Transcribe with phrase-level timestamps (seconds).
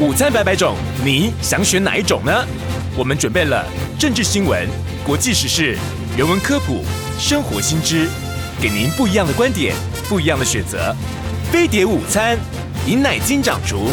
[0.00, 2.32] 午餐百百种，你想选哪一种呢？
[2.96, 3.62] 我们准备了
[3.98, 4.66] 政治新闻、
[5.04, 5.76] 国际时事、
[6.16, 6.82] 人文科普、
[7.18, 8.08] 生活新知，
[8.62, 9.74] 给您不一样的观点，
[10.08, 10.96] 不一样的选择。
[11.52, 12.38] 飞碟午餐，
[12.86, 13.90] 尹乃金掌厨。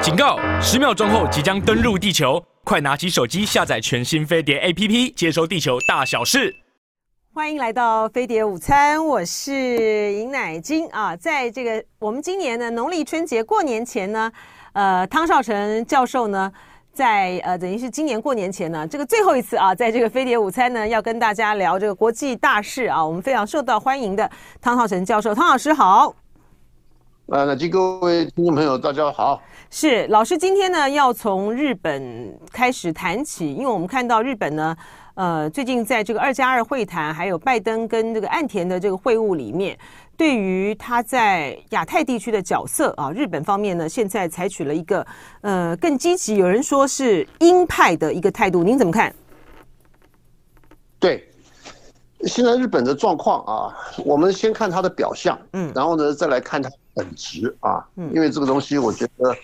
[0.00, 0.38] 警告！
[0.58, 6.63] 十秒钟后即将登陆地球，快拿起手机下载全新飞碟 APP，接收地球大小事。
[7.36, 9.52] 欢迎来到飞碟午餐，我是
[10.12, 11.16] 尹乃金啊。
[11.16, 14.30] 在这个我们今年的农历春节过年前呢，
[14.72, 16.52] 呃，汤少成教授呢，
[16.92, 23.04] 在呃等于是今年过年前呢，这个最后一次啊，在这个飞碟午餐呢，要跟大家聊这个国际大事啊。
[23.04, 24.30] 我们非常受到欢迎的
[24.60, 26.14] 汤少成教授，汤老师好。
[27.26, 29.42] 呃，乃金各位听众朋友，大家好。
[29.70, 34.76] 是老师今天呢，要从日本开始谈起，因为我们看到日本呢。
[35.14, 39.78] 呃，最近在这个二加二会谈，还有拜登跟这个岸田的这个会晤里面，
[40.16, 45.06] 对于他在亚太地区的角色啊，日本方面呢，现在采取了一个
[45.42, 49.14] 呃更积极，有人说是鹰派的一个态度，您怎么看？
[50.98, 51.28] 对，
[52.22, 56.68] 现在日本的状况啊，我们先看他的表象，嗯，然后呢，再来看他。
[56.94, 59.36] 本质啊，因为这个东西，我觉得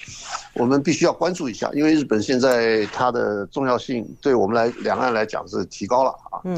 [0.55, 6.41] 我们必须要关注一下，因为日本现在它的重要性对我们来两岸来讲是提高了啊。
[6.45, 6.57] 嗯，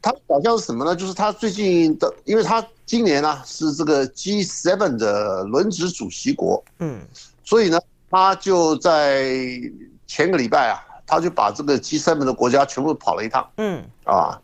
[0.00, 0.94] 它表象是什么呢？
[0.94, 7.00] 就是它最近的，因为它今年呢是这个 G7 的轮值主席国，嗯，
[7.42, 9.34] 所以呢，他就在
[10.06, 14.38] 前个礼拜啊，他就把这个 G7 的国家全部跑了一趟，嗯，啊。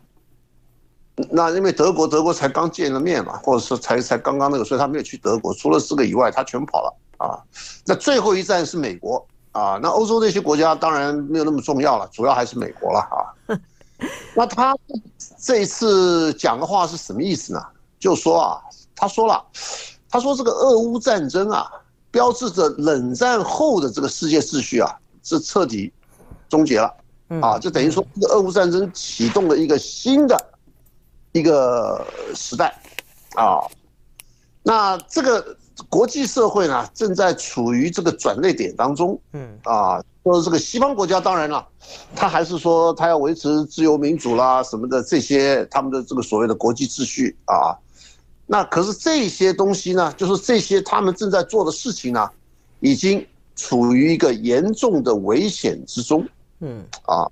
[1.29, 5.53] 那因为德国，德国才刚见了面嘛，或者说才才刚刚那个，所以他没有去德国。
[5.53, 7.37] 除了四个以外，他全跑了啊。
[7.85, 9.79] 那最后一站是美国啊。
[9.81, 13.57] 那欧洲那些国家当然没有那么重要了，主要还是美国了啊。
[14.33, 14.75] 那他
[15.37, 17.61] 这一次讲的话是什么意思呢？
[17.99, 18.61] 就说啊，
[18.95, 19.43] 他说了，
[20.09, 21.69] 他说这个俄乌战争啊，
[22.11, 25.91] 标志着冷战后的这个世界秩序啊，是彻底
[26.47, 26.93] 终结了
[27.41, 27.59] 啊。
[27.59, 30.37] 就等于说，这个俄乌战争启动了一个新的。
[31.31, 32.73] 一个时代，
[33.35, 33.61] 啊，
[34.63, 35.55] 那这个
[35.87, 41.65] 国际社会呢，正在处于这个转捩点当中，嗯，啊，说这个西方国家当然了，
[42.15, 47.35] 他还是说他要维持自由民主啦什么的这些他们的这个所谓的国际秩序。
[47.45, 47.77] 啊，
[48.45, 52.29] 那可是这些东西呢，就是这些他们正在做的事情呢，
[52.79, 53.25] 已经
[53.55, 56.27] 处于一个严重的危险之中，
[56.59, 57.29] 嗯，啊，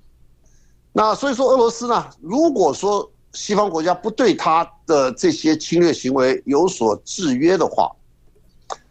[0.92, 7.90] 那所以说俄罗斯呢，如果说西方国家不对他的这些侵略行为有所制约的话，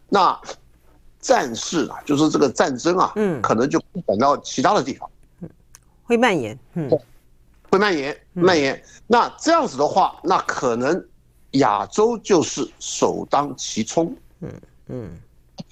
[0.09, 0.39] 那
[1.19, 5.09] 战事啊，就是这个战争啊，嗯，可能就转到其他的地方，
[5.41, 5.49] 嗯，
[6.03, 6.89] 会蔓延，嗯，
[7.69, 8.81] 会蔓延，蔓延。
[9.07, 11.05] 那这样子的话，那可能
[11.51, 14.51] 亚洲就是首当其冲，嗯
[14.87, 15.17] 嗯。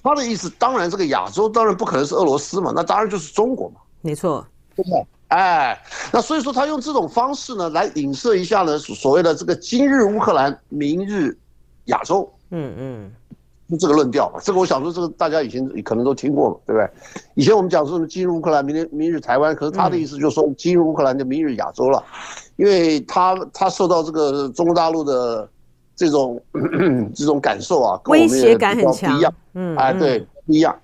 [0.02, 4.44] 他的意思，当然这个亚洲当然不可能是俄罗斯嘛，那当然就是中国嘛，没错，
[4.74, 5.06] 对不对？
[5.28, 5.76] 哎，
[6.12, 11.36] 那所以说他用这种方式呢，来影射一下呢，所谓的这个今日乌克兰，明日
[11.86, 13.12] 亚洲，嗯嗯，
[13.68, 14.38] 就这个论调嘛。
[14.40, 16.88] 这个我想说，这个大家以前可能都听过了，对不对？
[17.34, 22.00] 以前我们讲说什么今日乌克兰，明天明日台湾，可是他的意思就是说今日乌克兰就明日亚洲了，
[22.54, 25.48] 因为他他受到这个中国大陆的
[25.96, 26.40] 这种
[27.16, 30.78] 这种感受啊，跟我们也比较不一样，嗯，哎，对，不一样，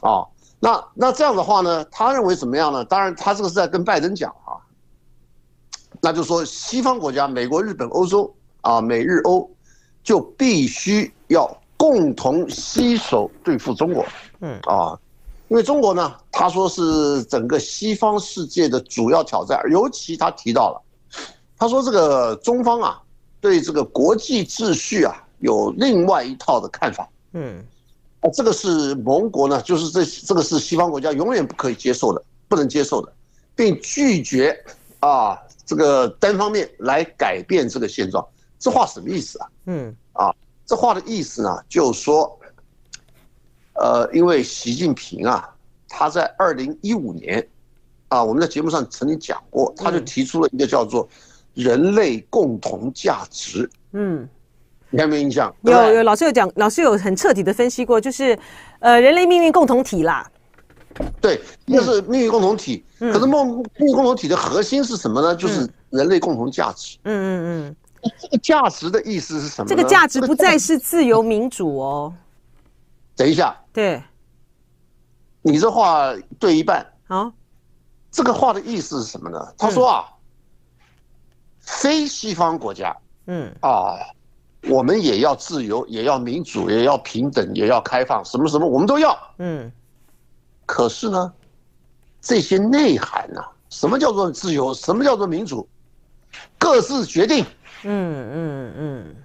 [0.00, 0.24] 啊。
[0.64, 2.84] 那那这样的话呢，他认为怎么样呢？
[2.84, 4.54] 当然，他这个是在跟拜登讲啊。
[6.00, 9.50] 那就是说，西方国家，美国、日本、欧洲啊，美日欧
[10.04, 14.06] 就必须要共同携手对付中国。
[14.38, 14.96] 嗯啊，
[15.48, 20.80] 因为中国呢，他说是整个西方世界的主要挑战，尤其他提到了，
[21.58, 23.02] 他说这个中方啊，
[23.40, 27.08] 对这个国际秩序啊，有另外一套的看法。
[27.32, 27.64] 嗯。
[28.22, 33.12] 啊，这个是盟国呢，就是这这个是西方国家永远不可以接受的，不能接受的，
[33.54, 34.56] 并拒绝
[35.00, 38.24] 啊这个单方面来改变这个现状。
[38.60, 39.48] 这话什么意思啊？
[39.66, 40.32] 嗯，啊，
[40.64, 42.38] 这话的意思呢，就是说，
[43.74, 45.52] 呃，因为习近平啊，
[45.88, 47.44] 他在二零一五年
[48.06, 51.08] 啊，我们在节目上曾经讲过，他就提出了一个叫做
[51.54, 53.68] 人类共同价值。
[53.90, 54.28] 嗯。
[54.92, 55.52] 你有没有印象？
[55.62, 58.38] 有有，老师有讲，老师有很彻底的分析过，就是，
[58.78, 60.30] 呃，人类命运共同体啦。
[61.20, 62.84] 对，那是命运共同体。
[63.00, 65.34] 嗯、可是梦命运共同体的核心是什么呢？
[65.34, 66.98] 就是人类共同价值。
[67.04, 67.76] 嗯嗯嗯。
[68.20, 69.68] 这个价值的意思是什么？
[69.68, 72.14] 这个价值不再是自由民主哦。
[73.16, 73.56] 等一下。
[73.72, 74.02] 对。
[75.40, 76.86] 你这话对一半。
[77.08, 77.32] 好。
[78.10, 79.38] 这个话的意思是什么呢？
[79.56, 80.04] 他说啊，
[81.60, 82.94] 非西方国家，
[83.26, 83.96] 嗯啊，
[84.68, 89.16] 我们也要自由，也要民主，也要平等，也要开放，什么什么我们都要。
[89.38, 89.70] 嗯，
[90.66, 91.32] 可是呢，
[92.20, 94.72] 这些内涵呢、啊，什么叫做自由？
[94.72, 95.68] 什么叫做民主？
[96.58, 97.44] 各自决定。
[97.84, 99.16] 嗯嗯嗯。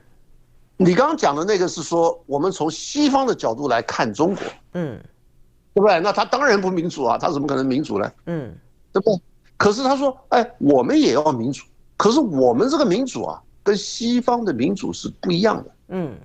[0.79, 4.43] 你刚刚讲的那个是说，我们从西方的角度来看中国，
[4.73, 4.99] 嗯，
[5.73, 5.99] 对不对？
[5.99, 8.11] 那他当然不民主啊，他怎么可能民主呢？
[8.25, 8.55] 嗯，
[8.91, 9.21] 对不对？
[9.57, 11.63] 可是他说，哎，我们也要民主。
[11.95, 15.71] 可是我们这个民主啊，跟西方的民主是不一样的。
[15.89, 16.15] 嗯，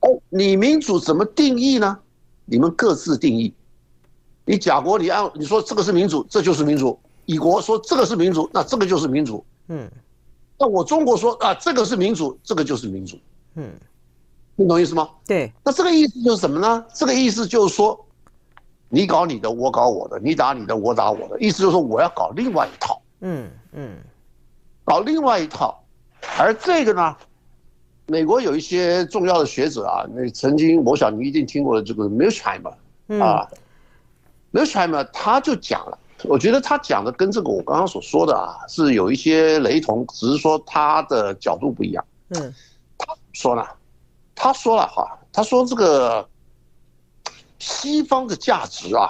[0.00, 1.96] 哦，你民主怎么定义呢？
[2.44, 3.54] 你们各自定义。
[4.44, 9.44] 你甲国，你按你说这个是民主，这就是民主；乙国说这个是民主，那这个就是民主。
[9.68, 9.88] 嗯，
[10.58, 13.16] 那我中国说啊，这个是民主，这个就是民主。
[13.54, 13.70] 嗯，
[14.56, 15.08] 你懂意思吗？
[15.28, 15.52] 对。
[15.64, 16.84] 那这个意思就是什么呢？
[16.92, 18.04] 这个意思就是说，
[18.88, 21.40] 你搞你的，我搞我的；你打你的，我打我的。
[21.40, 23.00] 意思就是说，我要搞另外一套。
[23.20, 23.96] 嗯嗯。
[24.82, 25.80] 搞另外一套，
[26.38, 27.16] 而这个呢，
[28.06, 32.74] 美国有一些重要的学者啊，那曾经我想你一定听过的这个 Mearsheimer
[33.22, 33.48] 啊
[34.52, 42.04] ，Mearsheimer 他就讲了，我觉得他讲的跟这个我刚刚所说的啊是有一些雷同，只是说他的角度不一样。
[42.30, 42.54] 嗯，
[42.98, 43.64] 他说呢，
[44.34, 46.28] 他说了哈，他说这个
[47.58, 49.08] 西方的价值啊，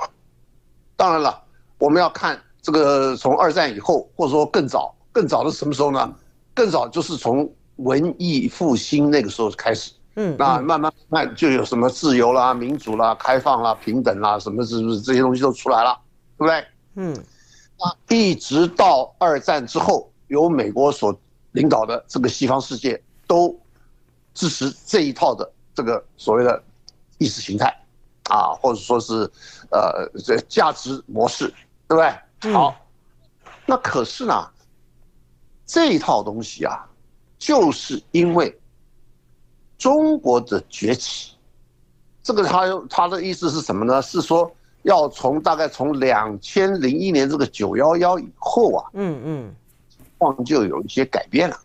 [0.97, 1.43] 当然了，
[1.79, 4.95] 我们要看这个从二战以后，或者说更早。
[5.12, 6.15] 更早的什么时候呢？
[6.61, 15.99] 更早就是从文艺复兴那个时候开始，嗯，那慢慢慢就有什么自由啦、民主啦、开放啦、平等啦，什么是不是这些东西都出来了，
[16.37, 16.65] 对不对？
[16.97, 17.25] 嗯，
[17.79, 21.19] 那，一直到二战之后，由美国所
[21.53, 23.59] 领导的这个西方世界都
[24.35, 26.62] 支持这一套的这个所谓的
[27.17, 27.75] 意识形态，
[28.25, 29.23] 啊，或者说是
[29.71, 31.47] 呃这价值模式，
[31.89, 32.53] 对不对？
[32.53, 32.77] 好，
[33.65, 34.47] 那可是呢？
[35.73, 36.85] 这一套东西啊，
[37.39, 38.59] 就是因为
[39.79, 41.35] 中国的崛起，
[42.25, 44.03] 这个他他的意思是什么呢？
[44.03, 44.51] 是说
[44.83, 49.55] 要从大概从两千零一年这个九幺幺以后啊，嗯嗯，
[50.19, 51.57] 况就有一些改变了。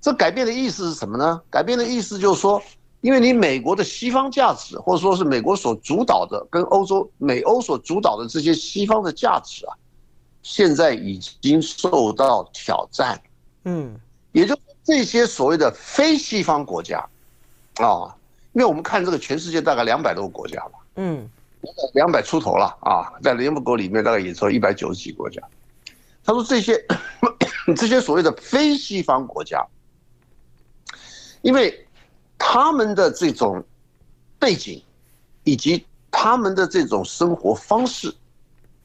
[0.00, 1.38] 这改变的意思是什么呢？
[1.50, 2.62] 改变的意思就是说，
[3.02, 9.76] 因为你美国的西方价值，或者说是美国所主导的，跟欧洲美欧所主导的这些西方的价值啊。
[10.42, 13.20] 现在已经受到挑战，
[13.64, 13.94] 嗯，
[14.32, 16.98] 也就是这些所谓的非西方国家，
[17.76, 18.12] 啊，
[18.52, 21.28] 因为我们看这个全世界大概两百多个国家吧，嗯，
[21.94, 25.40] 两百出头了啊，在联合国里面大概也只有一百九十几个国家。
[26.24, 26.84] 他说这些
[27.76, 29.64] 这些所谓的非西方国家，
[31.42, 31.86] 因为
[32.36, 33.64] 他们的这种
[34.40, 34.82] 背景
[35.44, 38.12] 以及他们的这种生活方式。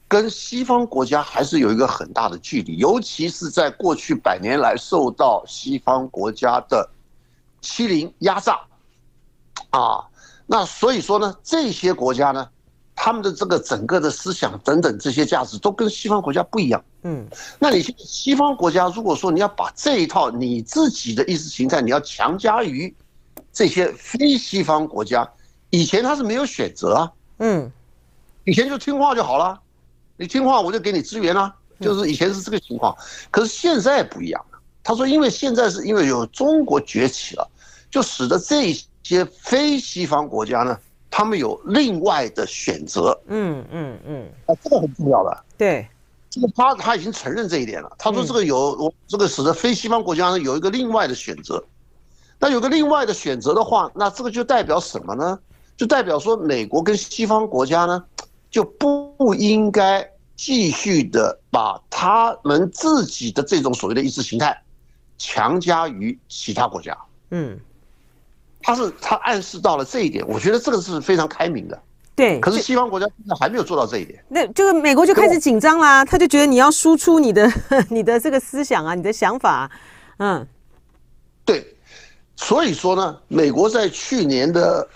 [0.07, 6.89] 跟西方国家还是有一个很大的距离，尤其是在过去百年来受到西方国家的
[7.59, 8.57] 欺凌压榨，
[9.71, 10.05] 啊，
[10.45, 12.47] 那所以说呢，这些国家呢，
[12.95, 16.81] 他们的这个整个的思想等等这些价值都跟西方国家不一样。
[17.01, 17.27] 嗯，
[17.59, 22.95] 那你西方国家如果说你要把这一套你自己的意识形态你要强加于
[23.51, 25.29] 这些非西方国家，
[25.69, 27.69] 以前他是没有选择啊，嗯，
[28.45, 29.59] 以前就听话就好了。
[30.17, 32.95] 你听话，我就给你支援啊，就是以前是这个情况，
[33.29, 34.57] 可是现在不一样了。
[34.83, 37.47] 他说，因为现在是因为有中国崛起了，
[37.91, 40.77] 就使得这些非西方国家呢，
[41.11, 43.19] 他们有另外的选择。
[43.27, 45.43] 嗯嗯嗯，啊，这个很重要的。
[45.57, 45.87] 对，
[46.29, 47.91] 这个他他已经承认这一点了。
[47.99, 51.63] 他说这个有我这个使得非西方国家呢有一个另外的选择。
[52.39, 55.37] 那有个另外的选择的话，那这个就代表什么呢？
[55.75, 58.03] 就代表说美国跟西方国家呢。
[58.49, 64.57] 就不应该继续的把他们自己的这种所谓的意识形态
[65.17, 66.97] 强加于其他国家。
[67.31, 67.59] 嗯，
[68.61, 71.81] 他是他暗示到了这一点，我觉得这个是非常开明的。
[72.15, 74.23] 对，可是西方国家现在还没有做到这一点。
[74.29, 77.51] 那就是美国就开始紧张啦，他就觉得你要输出你的
[77.89, 79.69] 你的这个思想啊，你的想法。
[80.17, 80.47] 嗯，
[81.45, 81.75] 对，
[82.35, 84.87] 所以说呢，美国在去年的。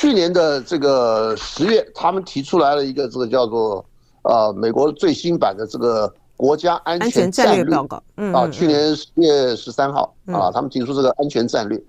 [0.00, 3.84] 去年的这个十月，他们提出来了一个这个叫做
[4.22, 8.00] 呃美国最新版的这个国家安全战略报告。
[8.16, 11.82] 嗯啊，去年十月十三号啊，他们提出这个安全战略。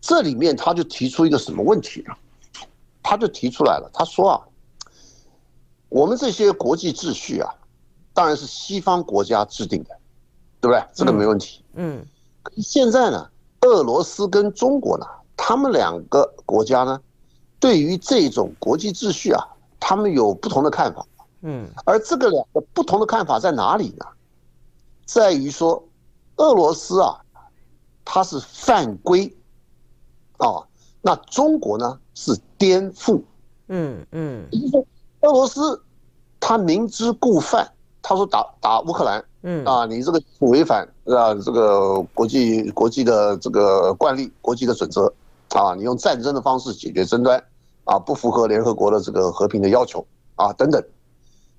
[0.00, 2.14] 这里面他就提出一个什么问题呢？
[3.02, 4.40] 他就提出来了，他说啊，
[5.90, 7.52] 我们这些国际秩序啊，
[8.14, 9.90] 当然是西方国家制定的，
[10.58, 10.82] 对不对？
[10.94, 11.62] 这个没问题。
[11.74, 12.02] 嗯。
[12.56, 13.28] 现在呢，
[13.60, 15.04] 俄罗斯跟中国呢？
[15.42, 17.00] 他们两个国家呢，
[17.60, 19.46] 对于这种国际秩序啊，
[19.78, 21.06] 他们有不同的看法。
[21.42, 24.04] 嗯，而这个两个不同的看法在哪里呢？
[25.06, 25.82] 在于说，
[26.36, 27.18] 俄罗斯啊，
[28.04, 29.32] 它是犯规，
[30.36, 30.62] 啊，
[31.00, 33.22] 那中国呢是颠覆，
[33.68, 34.44] 嗯嗯，
[35.22, 35.82] 俄罗斯
[36.38, 37.70] 他明知故犯，
[38.02, 45.10] 他说打打乌克兰，嗯啊，你这个违反啊这个国际国际的这个惯例、国际的准则，
[45.50, 47.42] 啊，你用战争的方式解决争端，
[47.84, 50.06] 啊，不符合联合国的这个和平的要求，
[50.36, 50.82] 啊等等，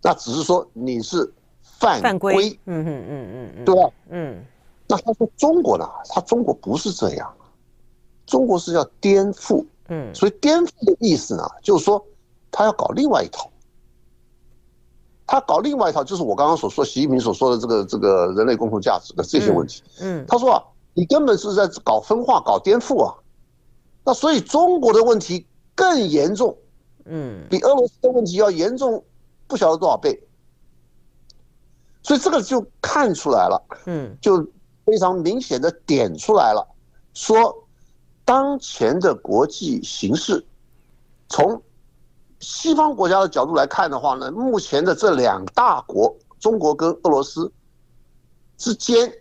[0.02, 3.90] 那只是说你是犯规，嗯嗯嗯嗯嗯，对吧？
[4.10, 4.46] 嗯。
[4.88, 5.90] 那他说中国呢？
[6.10, 7.34] 他中国不是这样，
[8.26, 12.06] 中国是要颠覆，嗯，所以颠覆的意思呢，就是说
[12.52, 13.50] 他要搞另外一套，
[15.26, 20.62] 他搞另外一套，就是我刚刚所说，习近平所说的这个这个人类共同价值的这些问题，嗯，他说啊，
[20.94, 23.16] 你根本是在搞分化、搞颠覆啊，
[24.04, 26.58] 那所以中国的问题更严重，
[27.06, 29.04] 嗯，比俄罗斯的问题要严重
[29.48, 30.22] 不晓得多少倍，
[32.04, 34.46] 所以这个就看出来了，嗯，就。
[34.84, 36.68] 非常明显的点出来了，
[37.14, 37.56] 说
[38.26, 40.44] 当前的国际形势，
[41.30, 41.62] 从
[42.40, 47.50] 西方国家的角度来看的话呢，目前的这两大国，中国跟俄罗斯
[48.58, 49.14] 之间，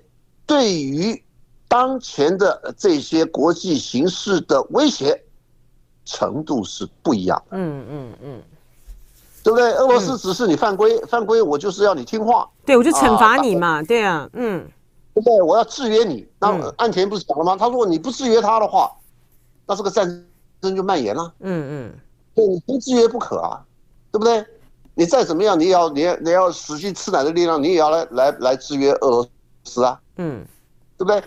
[0.46, 1.22] 对于
[1.68, 5.22] 当前的这些国际形势的威胁
[6.10, 7.56] 程度是不一样的。
[7.56, 8.42] 嗯嗯嗯，
[9.44, 9.70] 对不对？
[9.74, 14.66] 俄罗斯只是你犯规，犯规我就是要你听话，对，我就惩罚你嘛，对啊，嗯。
[15.12, 15.42] 对不对？
[15.42, 16.26] 我要制约你。
[16.38, 17.56] 那岸田不是讲了吗？
[17.56, 18.90] 他如果你不制约他的话，
[19.66, 20.06] 那这个战
[20.60, 21.34] 争就蔓延了。
[21.40, 21.92] 嗯嗯，
[22.32, 23.60] 对，你非制约不可啊，
[24.12, 24.44] 对不对？
[24.94, 29.28] 你再怎么样，你也要你要你要使尽吃奶的力量，你也要来来来制约俄罗
[29.64, 30.00] 斯啊。
[30.16, 30.46] 嗯，
[30.96, 31.20] 对不对？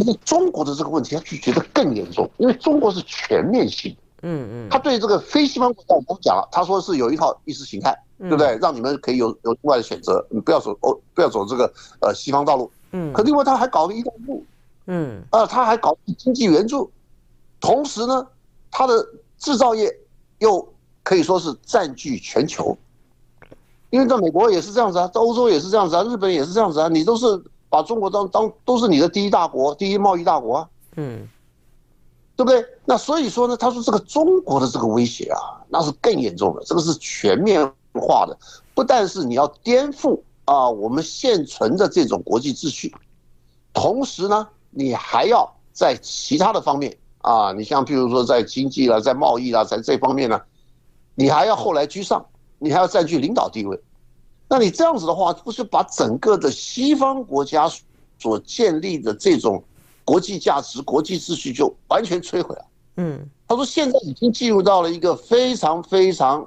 [0.00, 3.94] 因为中国的这个问题，他就觉得更严重，因为中国是全面性。
[4.22, 8.58] 嗯嗯，他对这个非西方国家，我们讲了，他说是有一套意识形态，对不对？
[8.60, 12.70] 让你们可以有有另外的选择，你不要走欧，不要走这个呃西方道路。
[12.92, 14.44] 嗯，可另外他还搞了一带一路，
[14.86, 16.90] 嗯，啊，他还搞经济援助，
[17.60, 18.26] 同时呢，
[18.70, 19.06] 他的
[19.38, 19.90] 制造业
[20.38, 20.66] 又
[21.02, 22.76] 可以说是占据全球，
[23.90, 27.26] 因为在美国也是这样子啊，在欧洲也是这样子啊，日本也是这样子啊，你都是
[27.70, 31.26] 把中国当当都是你的第一大国、第一贸易大国啊，嗯，
[32.36, 32.62] 对不对？
[32.84, 38.36] 那所以说呢，他说这个中国的这个威胁啊，那是更严重的，这个是全面化的，
[38.74, 40.20] 不但是你要颠覆。
[40.46, 42.92] 啊，我们现存的这种国际秩序，
[43.72, 50.40] 同时呢，你还要在其他的方面啊，你像譬如说在经济啦，在贸易啦，在这方面呢，
[51.14, 52.26] 你还要后来居上，
[52.58, 53.80] 你还要占据领导地位。
[54.50, 57.70] 那你这样子的话，不是把整个的西方国家
[58.18, 59.62] 所建立的这种
[60.04, 62.64] 国际价值、国际秩序就完全摧毁了？
[62.96, 66.44] 嗯，他说现在已经进入到了一个非常非常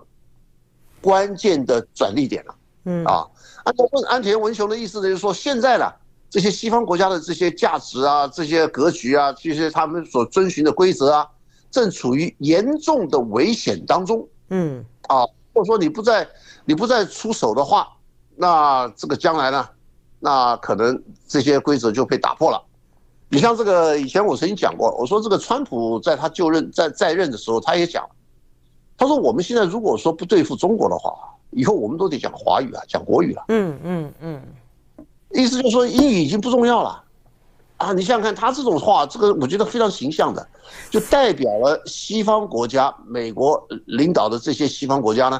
[1.01, 2.55] 关键的转捩点了。
[2.83, 3.25] 嗯啊。
[3.63, 3.73] 安
[4.09, 5.89] 安田文雄的意思呢，就是说现在呢，
[6.29, 11.25] 这些西方国家的这些价值啊，这些格局啊，这些他们所遵循的规则啊，
[11.71, 14.27] 正处于严重的危险当中。
[14.49, 16.27] 嗯，啊，或者说你不再
[16.65, 17.87] 你不再出手的话，
[18.35, 19.67] 那这个将来呢，
[20.19, 22.61] 那可能这些规则就被打破了。
[23.29, 28.07] 你像这个以前我曾经讲过，我说这个川普在他就任在在任的时候，他也讲，
[28.97, 31.13] 他说我们现在如果说不对付中国的话。
[31.55, 33.45] 以后我们都得讲华语啊，讲国语了。
[33.49, 34.41] 嗯嗯嗯，
[35.33, 37.03] 意思就是说英语已经不重要了
[37.77, 37.93] 啊！
[37.93, 40.47] 你想想看，他这种话，这个我觉得非常形象的，
[40.89, 45.39] 就代表了西方国家、美国领导的这些西方国家呢，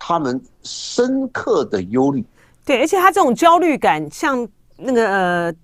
[0.00, 2.24] 他们深刻的忧虑。
[2.64, 5.54] 对，而且他这种焦虑感，像那个呃，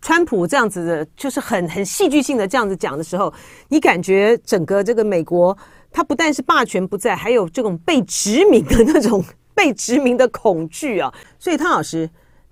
[0.00, 3.32] 川普这样子的，就是很很戏剧性的这样子讲的时候，
[3.68, 5.56] 你感觉整个这个美国。
[5.94, 9.22] 他不但是霸权不在，还有这种被殖民的那种
[9.54, 11.12] 被殖民的恐惧啊！
[11.38, 12.08] 所以汤老师，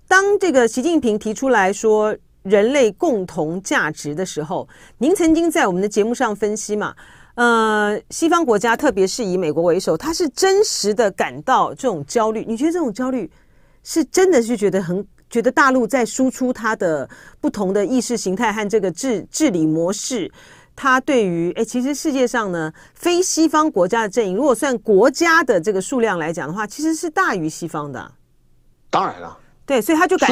[0.06, 4.68] 当这个习近平提出来说人类共同价值的时候，
[4.98, 6.94] 您曾经在我们的节目上分析嘛？
[7.40, 12.44] 呃，西方国家，特别是以美国为首，他是真实的感到这种焦虑。
[12.46, 13.30] 你觉得这种焦虑
[13.82, 17.08] 是真的是觉得很觉得大陆在输出它的
[17.40, 20.30] 不同的意识形态和这个治治理模式？
[20.76, 28.12] 他对于哎，其实世界上呢，非西方国家的阵营，如果算国家的这个数量来讲的话，其实是大于西方的。
[28.90, 30.30] 当然了，对，所以他就感，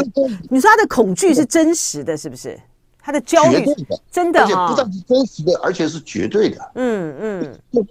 [0.50, 2.60] 你说他的恐惧是真实的，是不是？
[3.08, 3.64] 他的焦虑
[4.12, 6.72] 真的，而且不但是真实的，而且是绝对的。
[6.74, 7.86] 嗯嗯，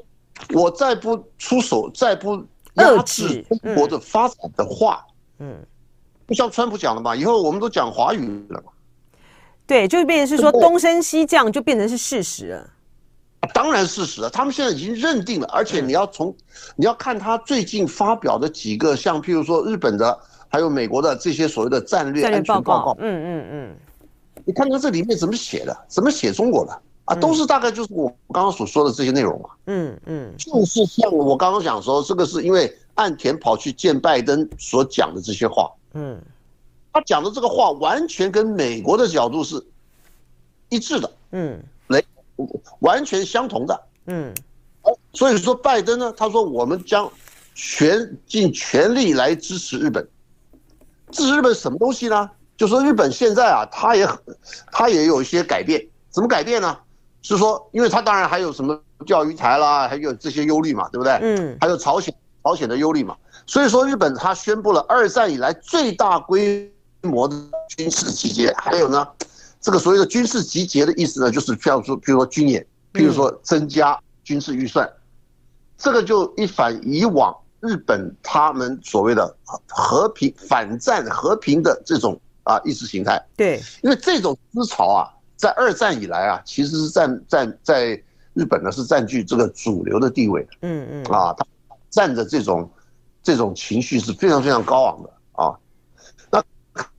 [0.53, 2.37] 我再不出手，再不
[2.75, 5.03] 遏制中国的发展的话，
[5.39, 5.57] 嗯，
[6.27, 8.71] 不像川普讲的嘛，以后我们都讲华语了嘛。
[9.65, 12.69] 对，就变成是说东升西降，就变成是事实了。
[13.55, 16.31] 当然事实了，他们现在已经认定了，而且你要从，
[16.75, 20.15] 你要看他最近发表的几个，像譬如说日本的，
[20.47, 22.95] 还有美国的这些所谓的战略安全报告。
[22.99, 23.75] 嗯嗯嗯。
[24.47, 27.13] 你看看这里面怎么写的，怎么写中国的啊？
[27.15, 29.49] 都是大概就是我刚刚所说的这些内容嘛。
[29.65, 35.69] 嗯嗯，就是像我刚刚讲说，这个是因为岸田跑去见拜登所讲的这些话。
[35.95, 36.17] 嗯，
[36.93, 39.61] 他讲的这个话完全跟美国的角度是
[40.69, 41.11] 一致的。
[41.31, 42.01] 嗯，雷，
[42.79, 43.81] 完全相同的。
[44.05, 44.33] 嗯，
[45.11, 47.11] 所以说拜登呢，他说我们将
[47.53, 50.07] 全尽全力来支持日本。
[51.11, 52.29] 支持日本什么东西呢？
[52.57, 54.17] 就说日本现在啊，他也很，
[54.71, 55.81] 他也有一些改变。
[56.09, 56.75] 怎么改变呢？
[57.21, 61.13] 是说，因为他当然还有什么钓鱼台啦，还有这些忧虑嘛，对不对？
[61.21, 61.55] 嗯。
[61.61, 63.15] 还有朝鲜，朝鲜的忧虑嘛。
[63.45, 66.69] 所以说，日本他宣布了二战以来最大规
[67.03, 67.35] 模的
[67.77, 68.51] 军事集结。
[68.57, 69.07] 还有呢，
[69.61, 74.89] 这个所谓的军事集结的意思呢，就是譬如说，比如说军演，比如说增加军事预算，
[75.77, 77.35] 这个就一反以往。
[77.59, 79.35] 日本他们所谓的
[79.67, 82.17] 和平反战和平的这种
[82.47, 88.01] 啊意识形态，对，因为这种思潮啊，在二战以来啊，其实是占占在
[88.33, 91.45] 日本呢是占据这个主流的地位的，嗯嗯，啊，他
[91.89, 92.69] 占着这种
[93.21, 95.53] 这种情绪是非常非常高昂的啊。
[96.31, 96.41] 那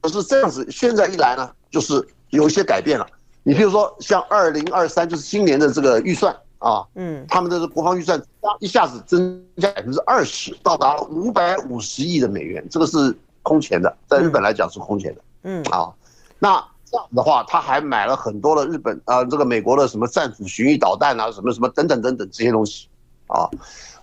[0.00, 3.06] 可是这样子，现在一来呢，就是有一些改变了。
[3.42, 6.36] 你比如说像二零二三，就是今年的这个预算。
[6.58, 8.20] 啊，嗯，他们的国防预算
[8.58, 15.92] 一下子增加百分之二十，到达了五百五十亿的美元，这个是空前的，在日本来讲是空前的，嗯，啊，
[16.38, 22.88] 那这样的话，他还买了很多的日本啊，这个美国的什么战斧巡弋导弹啊，什么什么等等等等这些东西，
[23.26, 23.48] 啊，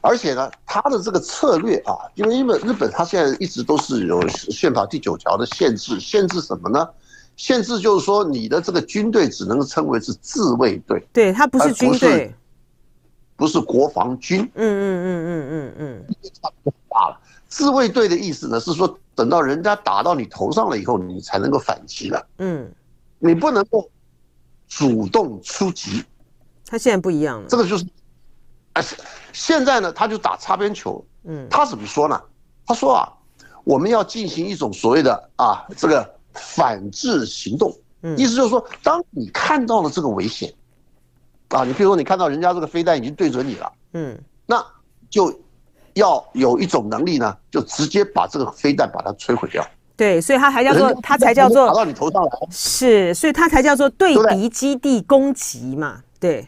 [0.02, 6.88] 而且呢，他的这个策略啊，因为因为日本他现在一直都是有宪法第九条的限制，限制什么呢？
[7.38, 12.34] 限制就是说你的这个军队只能称为是自卫队，对，他不是军队。
[13.38, 17.20] 不是国防军，嗯嗯嗯嗯嗯嗯，差不多大了。
[17.56, 22.28] 自卫队的意思呢，是说等到人家打到你头上了以后，你才能够反击了。
[22.40, 22.70] 嗯，
[23.18, 23.90] 你不能够
[24.68, 26.04] 主动出击。
[26.66, 27.86] 他现在不一样了，这个就是，
[28.74, 28.84] 哎，
[29.32, 31.02] 现在呢，他就打擦边球。
[31.24, 32.22] 嗯，他怎么说呢？
[32.66, 33.08] 他说啊，
[33.64, 37.74] 我们要进行一种所谓的啊，这个反制行动。
[38.02, 40.54] 嗯，意思就是说，当你看到了这个危险。
[41.48, 44.62] 啊，你比如说，你看到人家这个飞弹已经对准你了，嗯，那
[45.10, 45.32] 就
[45.96, 49.66] 要有一种能力呢，就直接把这个飞弹把它摧毁掉。
[49.98, 52.32] 对，所以它还叫做，它才叫做打到你头上来。
[52.52, 56.04] 是，所以它才叫做对敌基地攻击嘛。
[56.20, 56.48] 对，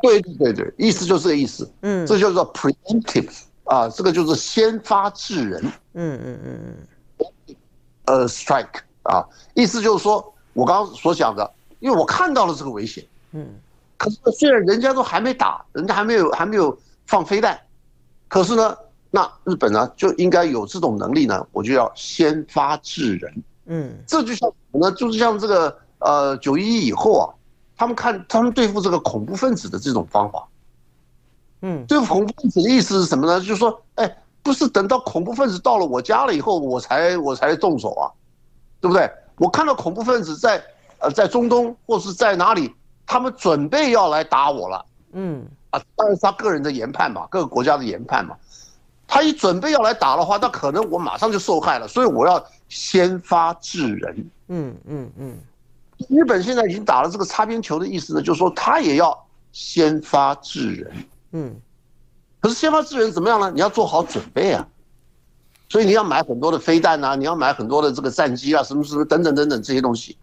[0.00, 1.70] 对对对对，意思就是这个意思。
[1.82, 3.30] 嗯，这叫做 preemptive
[3.64, 5.64] 啊，这个就是先发制人。
[5.94, 7.56] 嗯嗯嗯嗯。
[8.06, 13.04] 呃，strike 啊，意思就是说我刚刚所讲的，因为我看到了这个危险。
[13.32, 13.46] 嗯。
[13.96, 17.58] 可是虽然人家都还没打，人家还没有还没有放飞弹，
[18.28, 18.76] 可是呢，
[19.10, 23.42] 那日本呢就应该有这种能力呢，我就要先发制人。
[23.66, 24.94] 嗯，这就像什么呢？
[24.96, 27.24] 就是像这个呃九一一以后啊，
[27.76, 30.46] 他们看他们对付这个恐怖分子的这种方法。
[31.62, 33.40] 嗯，对付恐怖分子的意思是什么呢？
[33.40, 38.12] 就是说，哎，不是等到恐怖分子到了我家了以后，我才我才动手啊，
[38.80, 39.10] 对不对？
[39.36, 40.62] 我看到恐怖分子在
[40.98, 42.74] 呃在中东或是在哪里。
[43.10, 45.42] 他们准备要来打我了，嗯
[45.78, 48.36] 啊，当然是他个人的研判嘛，各个国家的研判嘛。
[49.06, 54.30] 他一准备要来打的话，那可能我马上就受害了，所以我要先发制人。
[54.48, 55.38] 嗯嗯嗯。
[56.08, 60.92] 日本现在已经打了这个擦边球的意思呢，就是说他也要先发制人。
[61.32, 61.56] 嗯。
[62.40, 63.50] 可是先发制人怎么样呢？
[63.50, 64.66] 你要做好准备啊。
[65.70, 70.16] 所以你要买很多的飞弹啊，你要买很多的这个战机啊，什么什么等等等等这些东西，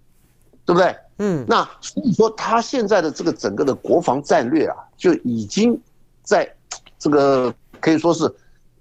[0.66, 0.96] 对不对？
[1.20, 5.80] 嗯，那所以说他现在的这个整个的国防战略啊，就已经
[6.24, 6.52] 在
[7.00, 8.30] 这个可以说是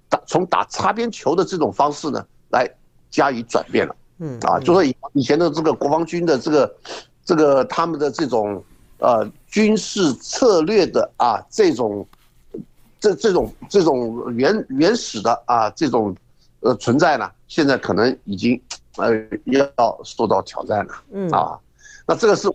[0.09, 2.69] 打从打擦边球的这种方式呢来
[3.11, 3.95] 加以转变了。
[4.19, 6.75] 嗯啊，就说以以前的这个国防军的这个
[7.25, 8.61] 这个他们的这种
[8.99, 12.05] 呃军事策略的啊这种
[12.99, 16.17] 这这种这种原原始的啊这种
[16.61, 18.61] 呃存在呢，现在可能已经
[18.97, 19.13] 呃
[19.45, 20.95] 要受到挑战了。
[21.13, 21.61] 嗯啊。
[22.07, 22.49] 那这个是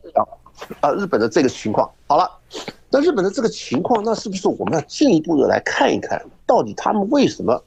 [0.82, 2.30] 啊，日本的这个情况好了。
[2.92, 7.64] 那日本的这个情况，那是不是我们要进一步的来看一看，到底他们为什么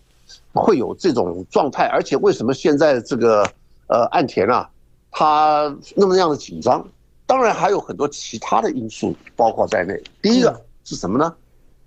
[0.53, 1.87] 会有这种状态？
[1.87, 3.49] 而且为什么现在这个
[3.87, 4.69] 呃岸田啊，
[5.13, 6.85] 他那么样的紧张？
[7.25, 10.03] 当然还有很多其他的因素包括在内。
[10.21, 11.33] 第一个是什么呢？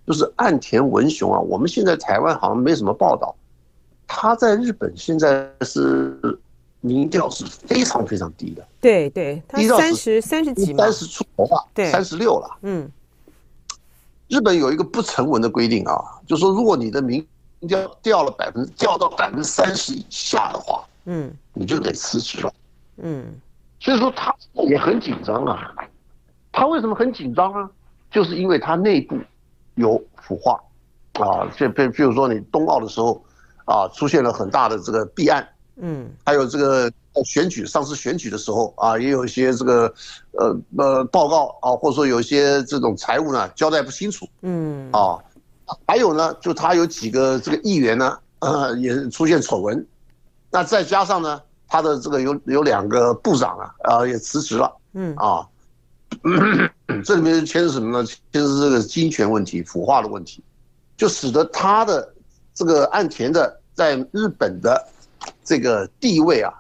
[0.08, 3.36] 就是岸田文雄啊，我们现在台湾好像没什么报道，
[4.08, 6.40] 他在日本现在是。
[6.86, 12.58] 民调是非常非常低的，对对，他三十三十几嘛，三十出头吧，对，三十六了。
[12.62, 12.88] 嗯，
[14.28, 17.26] 日本有一个不成文的规定啊，就是说如果你的民
[17.68, 22.54] 调掉了百分掉到百分之三十以下的话，嗯，你就得辞职了。
[22.98, 23.26] 嗯，
[23.80, 24.34] 所以说他
[24.70, 25.74] 也很紧张啊。
[26.52, 27.70] 他为什么很紧张啊？
[28.12, 29.18] 就是因为他内部
[29.74, 30.62] 有腐化
[31.14, 33.20] 啊，就比比如说你冬奥的时候
[33.66, 36.92] 啊，出现了很大的这个弊案，嗯，还有这个
[37.24, 39.94] 选举上次选举的时候啊，也有一些这个
[40.32, 44.92] 呃呃报告啊，或者说有一些这种财务呢交代不清楚，嗯。
[44.92, 45.18] 啊，
[45.88, 49.86] 还有呢，就他有几个这个议员呢，呃，也出现丑闻，
[50.52, 55.16] 那再加上呢，他的这个有有两个部长啊，啊也辞职了，嗯。
[55.16, 55.48] 啊。
[57.04, 58.06] 这里面牵扯什么呢？
[58.06, 60.42] 牵扯这个金权问题、腐化的问题，
[60.96, 62.14] 就使得他的
[62.54, 64.88] 这个岸田的在日本的
[65.46, 66.52] 这个地位啊，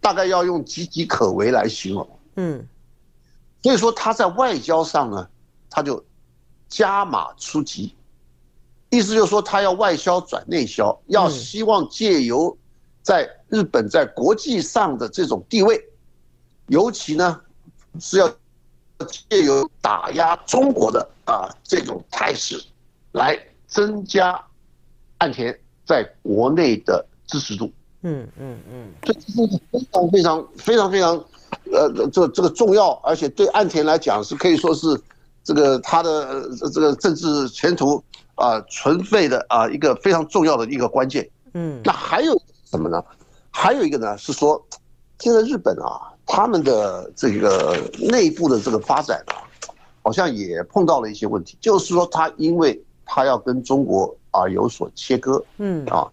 [0.00, 2.08] 大概要用岌岌可危来形容。
[2.36, 2.64] 嗯，
[3.62, 5.28] 所以说他在外交上呢，
[5.68, 6.04] 他就
[6.68, 7.96] 加码出击，
[8.90, 12.56] 意思就是说他要外销转内销，要希望借由
[13.02, 15.82] 在日本在国际上的这种地位，
[16.68, 17.40] 尤其呢。
[17.98, 18.32] 是要
[19.28, 22.56] 借由打压中国的啊这种态势，
[23.10, 24.40] 来增加
[25.18, 25.52] 岸田
[25.84, 27.72] 在国内的支持度。
[28.02, 31.16] 嗯嗯嗯，这这是非常非常非常非常
[31.72, 35.00] 呃这这个重要，而且对岸田来讲是可以说是
[35.42, 38.02] 这个他的这个政治前途
[38.34, 41.28] 啊存废的啊一个非常重要的一个关键。
[41.54, 43.02] 嗯，那还有什么呢？
[43.50, 44.62] 还有一个呢是说，
[45.18, 46.08] 现在日本啊。
[46.32, 49.42] 他们的这个内部的这个发展啊，
[50.04, 51.58] 好像也碰到了一些问题。
[51.60, 56.06] 就是说，他因为他要跟中国啊有所切割，嗯啊，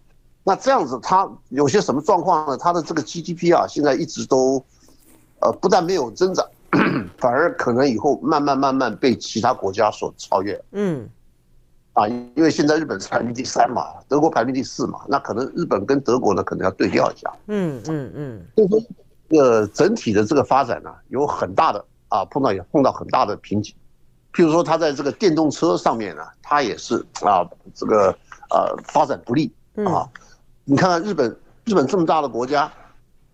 [0.47, 2.57] 那这样子它有些什么状况呢？
[2.57, 4.63] 它的这个 GDP 啊，现在一直都
[5.41, 6.47] 呃不但没有增长，
[7.19, 10.57] 反而可能以后慢慢慢慢被其他国家所超越。
[10.71, 11.09] 嗯，
[11.91, 17.29] 啊，因为现在日本是排名第三嘛，德国排名第四嘛，那可能日本跟德国呢可能要对调一下。
[17.47, 18.79] 嗯嗯嗯，所以说。
[19.29, 23.75] 这个整体的这个发展呢，有很大的啊，碰到也碰到很大的瓶颈。
[24.31, 28.17] 譬如说，它在这个电动车上面呢，它也是啊，这个
[28.49, 29.53] 呃发展不利
[29.85, 30.07] 啊。
[30.69, 32.69] 你看看日本，日本这么大的国家，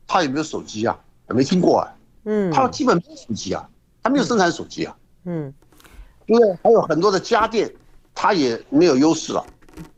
[0.05, 0.95] 它有没有手机啊？
[1.29, 1.91] 没听过啊。
[2.25, 3.67] 嗯，它基本没有手机啊，
[4.03, 4.95] 它没有生产手机啊。
[5.23, 5.51] 嗯，
[6.27, 7.73] 因为还有很多的家电，
[8.13, 9.43] 它也没有优势了。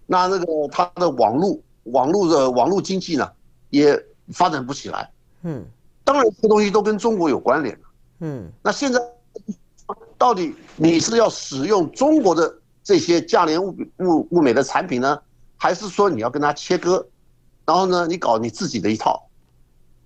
[0.06, 3.30] 那那个它的网络，网络的网络经济呢，
[3.70, 5.12] 也发展不起来。
[5.42, 5.66] 嗯。
[6.06, 7.78] 当然，这东西都跟中国有关联。
[8.20, 8.98] 嗯，那现在
[10.18, 15.20] 到底你是要使用中国的这些价廉物物物美的产品呢，
[15.58, 17.06] 还是说你要跟它切割，
[17.66, 19.22] 然后呢，你搞你自己的一套？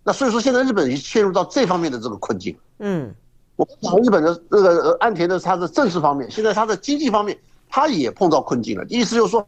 [0.04, 2.58] 那所以说，现在日本已经陷入到这方面的这个困境。
[2.80, 3.14] 嗯，
[3.56, 7.38] 我讲日本的这个安田的他的政治方面，现在他的经济方面，
[7.70, 8.86] 他也碰到困境了。
[8.90, 9.48] 意思就是说，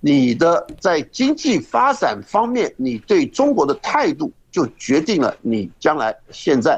[0.00, 4.32] 你的在经济发展方面，你对中国的态度。
[4.52, 6.74] 就决定了你将来现在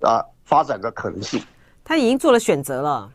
[0.00, 1.40] 啊发展的可能性。
[1.84, 3.08] 他已经做了选择了。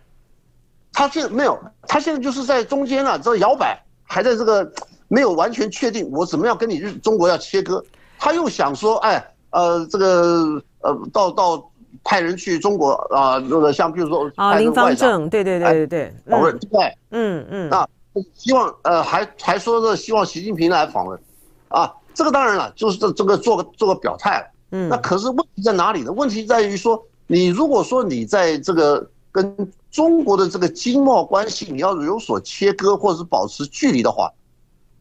[0.94, 4.64] 他现在没有，他现在就是在中间啊，这摇摆，还在这个
[5.10, 7.84] 没有完全确定我怎么样跟你日中国要切割。
[8.18, 11.70] 他又想说，哎，呃，这个呃，到到
[12.04, 17.86] 派人去中国啊，那个像比如说啊，林芳正，对对对对对，访问对，嗯嗯，啊，
[18.34, 21.20] 希望呃还还说是希望习近平来访问，
[21.68, 21.94] 啊。
[22.12, 26.12] 这个当然了，就是这这个做个做个表态，嗯，那可是问题在哪里呢？
[26.12, 29.56] 问题在于说，你如果说你在这个跟
[29.90, 34.30] 中国的这个经贸关系，你要有所切割或者是保持距离的话，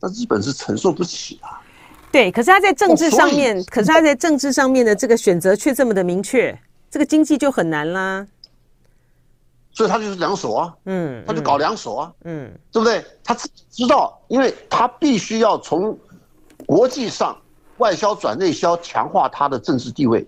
[0.01, 1.61] 那日本是承受不起啊。
[2.11, 6.59] 对，可是他在政治上面，可是他在政治上面的这个选择却这么的明确，
[6.91, 8.27] 这个经济就很难啦。
[9.73, 13.05] 所以他就是两手啊，嗯，他就搞两手啊，嗯，对不对？
[13.23, 15.99] 他自己知道，因为他必须要从。
[16.67, 17.41] 国际上
[17.77, 20.27] 外销转内销，强化他的政治地位。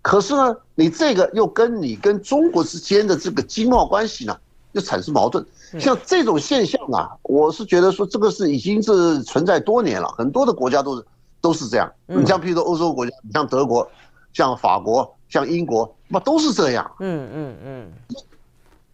[0.00, 4.38] 可是呢，你这个又跟你跟中国之间的这个经贸关系呢，
[4.76, 5.44] 又产生矛盾。
[5.80, 11.04] 像这种现象啊，我是觉得说这个是已经是存在多年了，很多的国家都是
[11.40, 11.90] 都是这样。
[12.04, 13.90] 你像譬如说欧洲国家，你像德国、
[14.34, 16.88] 像法国、像英国，那都是这样。
[17.00, 17.92] 嗯嗯嗯。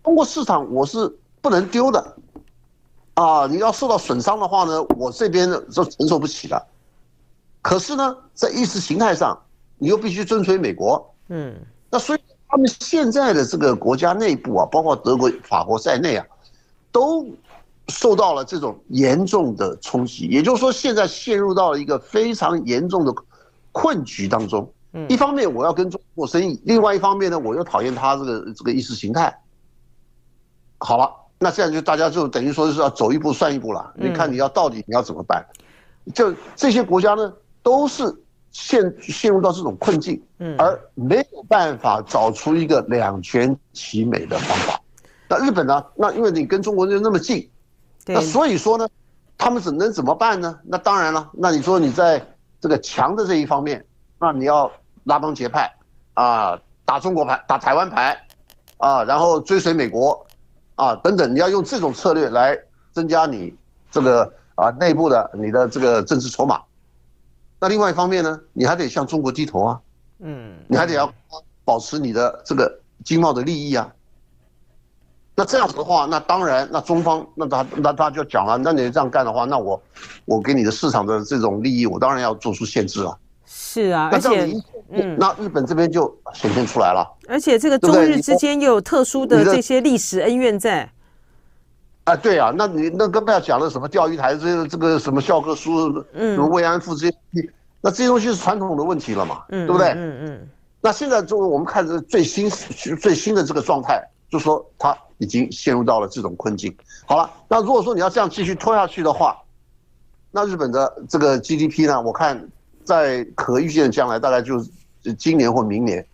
[0.04, 2.16] 中国市场我是不能丢的
[3.14, 3.46] 啊！
[3.46, 6.64] 你要受到损伤的话呢，我这边就承受不起了。
[7.60, 9.36] 可是呢，在意识形态上，
[9.78, 11.54] 你又必须遵循美国，嗯，
[11.90, 12.20] 那所以
[12.52, 16.26] 他们现在的这个国家内部啊，包括德国、法国在内啊，
[16.92, 17.26] 都
[17.88, 20.26] 受到了这种严重的冲击。
[20.26, 23.14] 也就是说，现在陷入到了一个非常严重的
[23.72, 24.70] 困局当中。
[24.92, 29.34] 嗯，一方面我要跟中国做生意，另外一方面呢，我又讨厌他这个这个意识形态。
[30.76, 33.94] 好了，那这样就大家就等于说是要走一步算一步了。
[33.96, 35.42] 你看你要到底你要怎么办？
[36.12, 37.32] 就这些国家呢？
[37.62, 38.14] 都是
[38.52, 44.78] 陷陷入到这种困境，嗯，而没有办法找出一个两全其美的方法。
[45.28, 45.82] 那日本呢？
[45.96, 47.50] 那因为你跟中国又那么近，
[48.06, 48.86] 那所以说呢，
[49.38, 50.58] 他们只能怎么办呢？
[50.64, 52.22] 那当然了，那你说你在
[52.60, 53.82] 这个强的这一方面，
[54.20, 54.70] 那你要
[55.04, 55.72] 拉帮结派
[56.12, 58.14] 啊，打中国牌，打台湾牌
[58.76, 60.26] 啊，然后追随美国
[60.74, 62.54] 啊等等，你要用这种策略来
[62.92, 63.54] 增加你
[63.90, 66.60] 这个啊内部的你的这个政治筹码。
[67.62, 69.80] 那另外一方面呢，你还得向中国低头啊，
[70.18, 71.08] 嗯，你还得要
[71.64, 73.88] 保持你的这个经贸的利益啊。
[75.36, 79.80] 那这样子的话，那当然，那中方那他那他就讲了，那你这样干的话，那我
[80.24, 83.16] 我给你的市场的这种利益，我当然要做出限制啊。
[83.46, 87.06] 是啊，而且，嗯，那日本这边就显现出来了。
[87.28, 90.90] 而且这个中日之间又有特殊的这些历史恩怨在。
[92.04, 97.16] 啊，对啊，那你那更不要讲了，什么钓鱼台这个这个什么教科书，嗯，什么慰安妇这些，
[97.80, 99.90] 那这些东西是传统的问题了嘛，嗯，对不对？
[99.90, 100.48] 嗯嗯。
[100.80, 106.76] 那现在就我们看这最新最新的这个状态，就说他已经陷入到了这种困境。
[107.06, 109.40] 好了，那如果说你要这样继续拖下去的话，
[110.32, 112.48] 那日本的这个 GDP 呢，我看
[112.82, 116.04] 在可预见的将来，大概就是今年或明年，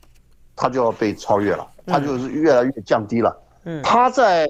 [0.55, 3.35] 它就要被超越了，它就是越来越降低了。
[3.65, 4.47] 嗯，它在。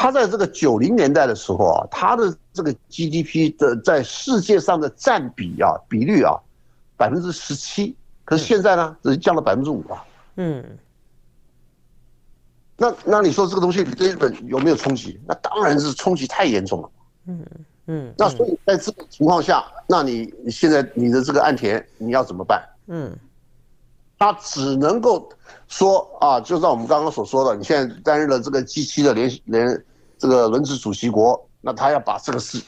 [0.00, 6.38] 他在这个九零年代的时候啊，他的这个 GDP 的在世界上的占比啊，比率啊，
[6.96, 10.04] 百分之十七，可是现在呢，只降了百分之五啊。
[10.36, 10.64] 嗯。
[12.76, 15.20] 那那你说这个东西对日本有没有冲击？
[15.26, 16.90] 那当然是冲击太严重了。
[17.26, 17.44] 嗯
[17.86, 18.14] 嗯。
[18.16, 22.64] 那所以在这种情况下，那你现在你的这个岸田你要怎么办？
[22.86, 23.18] 嗯。
[24.16, 25.28] 他只能够
[25.66, 29.84] 说啊，就像我们刚刚所说的，你现在担任了这个 G 七的联联
[30.18, 32.62] 这个轮值主席国，那他要把这个事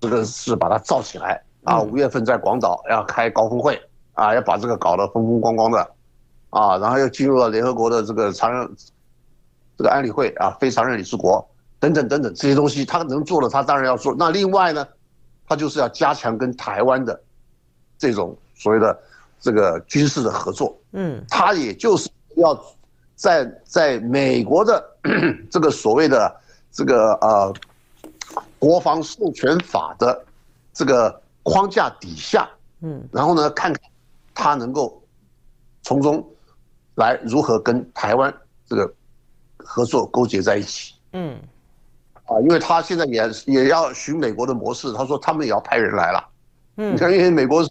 [0.00, 1.80] 这个事把它造起来啊。
[1.80, 3.80] 五月份在广岛要开高峰会
[4.12, 5.90] 啊，要把这个搞得风风光光的
[6.50, 8.70] 啊，然后又进入了联合国的这个常任
[9.76, 11.46] 这个安理会啊，非常任理事国
[11.80, 14.14] 等等等等这些东西，他能做的他当然要做。
[14.18, 14.86] 那另外呢，
[15.48, 17.20] 他就是要加强跟台湾的
[17.98, 18.98] 这种所谓的。
[19.40, 22.58] 这个军事的合作，嗯，他也就是要
[23.14, 24.82] 在在美国的
[25.52, 26.34] 这个所谓的
[26.74, 27.54] 这个呃
[28.58, 30.24] 国防授权法的
[30.72, 32.46] 这个框架底下，
[32.82, 33.80] 嗯，然后呢，看看
[34.34, 35.00] 他能够
[35.82, 36.22] 从中
[36.96, 38.34] 来如何跟台湾
[38.66, 38.92] 这个
[39.56, 41.40] 合作勾结在一起，嗯，
[42.24, 46.28] 啊，因为他现在也也要循美国的模式，他说他们也要派人来了，
[46.76, 47.70] 嗯，你看，因为美国说。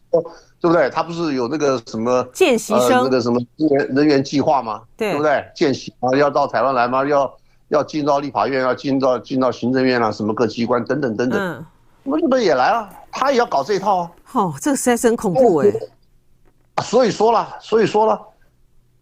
[0.63, 0.89] 对不对？
[0.89, 4.81] 他不是有那个什么见习生、呃、那个什么人员人员计划吗？
[4.95, 5.45] 对，对不对？
[5.53, 7.05] 见习啊，要到台湾来吗？
[7.05, 7.29] 要
[7.73, 11.39] 要进到立法院，要进到进到行政院啊，什么各机关等等等等。
[11.39, 11.65] 嗯，
[12.03, 14.12] 那日本也来了，他也要搞这一套啊。
[14.33, 15.73] 哦，这个实在是很恐怖哎。
[16.83, 18.19] 所以说了，所以说了，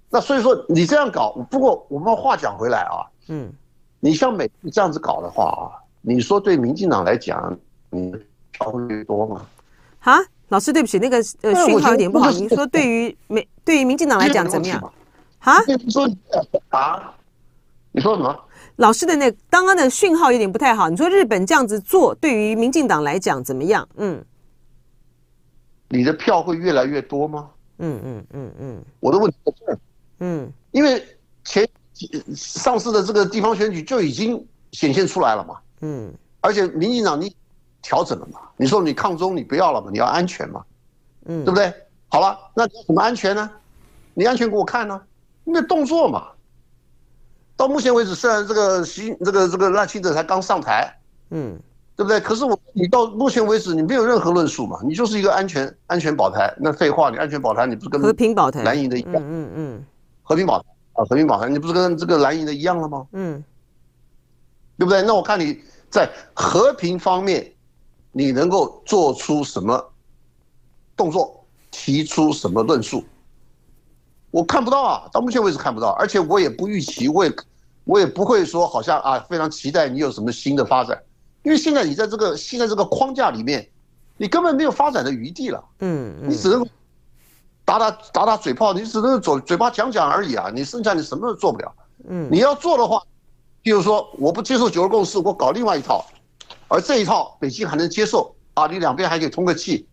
[0.10, 3.52] 那所以说你这样搞，不过我们话讲回来啊，嗯，
[4.00, 7.58] 你像美国这样子搞的话啊，你说对民进党来讲，
[7.90, 8.14] 你
[8.52, 9.46] 票会多吗？
[10.00, 10.18] 哈？
[10.48, 12.30] 老师，对不起，那个呃讯号有点不好。
[12.32, 14.94] 您说对于美对于民进党来讲怎么样？
[15.40, 15.58] 啊？
[15.66, 16.10] 你说
[16.70, 17.14] 啊？
[17.94, 18.38] 你说什么？
[18.78, 20.90] 老师的那刚刚的讯号有点不太好。
[20.90, 23.88] 你说日本这样子做对于民进党来讲怎么样？
[23.98, 24.24] 嗯。
[25.90, 27.50] 你的票会越来越多吗？
[27.80, 28.82] 嗯嗯嗯嗯。
[29.00, 29.80] 我的问题在这儿。
[30.20, 30.52] 嗯。
[30.72, 31.06] 因为
[31.44, 31.68] 前
[32.36, 35.58] 上次的这个地方选举就已经显现出来了嘛。
[35.82, 36.14] 嗯。
[36.42, 37.36] 而且民进党你。
[37.84, 38.40] 调整了嘛？
[38.58, 39.90] 你说你抗中，你不要了嘛？
[39.92, 40.64] 你要安全嘛？
[41.26, 41.74] 嗯，对不对？
[42.10, 43.50] 好了，那怎么安全呢？
[44.14, 45.02] 你安全给我看呢？
[45.44, 46.28] 你的动作嘛。
[47.62, 50.92] 到目前为止，虽然这个习这个这个赖清德才刚上台，
[51.30, 51.60] 嗯，
[51.96, 52.20] 对不对？
[52.20, 54.80] 可是我你到目前为止，你没有任何论述嘛？
[54.84, 56.52] 你就是一个安全安全保台。
[56.58, 59.14] 那废话，你安全保台，你不是跟和平保台蓝营的一样？
[59.18, 59.86] 嗯嗯
[60.24, 63.06] 和平保台啊，和平保台，你不是跟这个蓝营的一样了吗？
[63.12, 63.44] 嗯，
[64.80, 65.04] 对不对？
[65.04, 67.54] 那我看你在和平方面。
[68.14, 69.94] 你能够做出什么
[70.98, 73.06] 动作，提出什么论述？
[74.32, 77.34] 我看不到啊，到目前为止看不到，而且我也不预期，我也
[77.92, 80.98] 我也不会说好像啊非常期待你有什么新的发展，
[81.44, 83.70] 因为现在你在这个现在这个框架里面，
[84.16, 85.62] 你根本没有发展的余地了。
[85.80, 86.66] 嗯，你只能
[87.66, 91.70] 打打打打嘴炮，你只能嘴嘴巴讲讲而已啊，你剩下你什么都做不了。
[92.08, 93.04] 嗯，你要做的话，
[93.62, 96.06] 比如说我不接受九二共识，我搞另外一套。
[96.70, 98.68] 而这一套北京还能接受啊？
[98.68, 99.86] 你两边还可以通个气，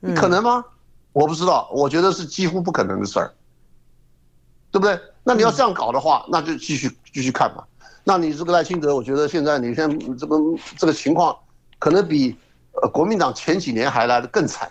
[0.00, 0.62] 你可能吗？
[1.14, 3.32] 我不知道，我觉得是几乎不可能的事儿，
[4.70, 5.00] 对不对？
[5.24, 7.64] 那你要这样搞的话，那就继续继续看嘛。
[8.04, 10.36] 那你这个赖清德，我觉得现在你现这个
[10.78, 11.36] 这个情况，
[11.78, 12.34] 可能比
[12.80, 14.70] 呃国民党前几年还来的更惨，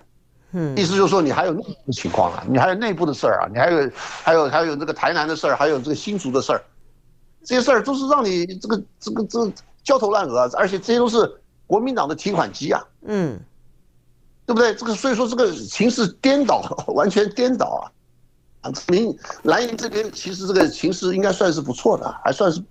[0.54, 6.64] 嗯，意思就是说你还有内部情况啊，你还有内部的事儿啊，你还有还有还有这个台南的事儿，还有这个新竹的事儿，
[7.44, 9.52] 这些事儿都是让你这个这个这个
[9.84, 11.32] 焦头烂额啊，而且这些都是
[11.68, 13.40] 国民党的提款机啊，嗯，
[14.48, 14.74] 对不对？
[14.74, 16.62] 这个所以说这个形势颠倒，
[16.96, 17.92] 完全颠倒啊。
[18.88, 22.62] 您蓝营这边其实这个形势应该算是不错的，还算是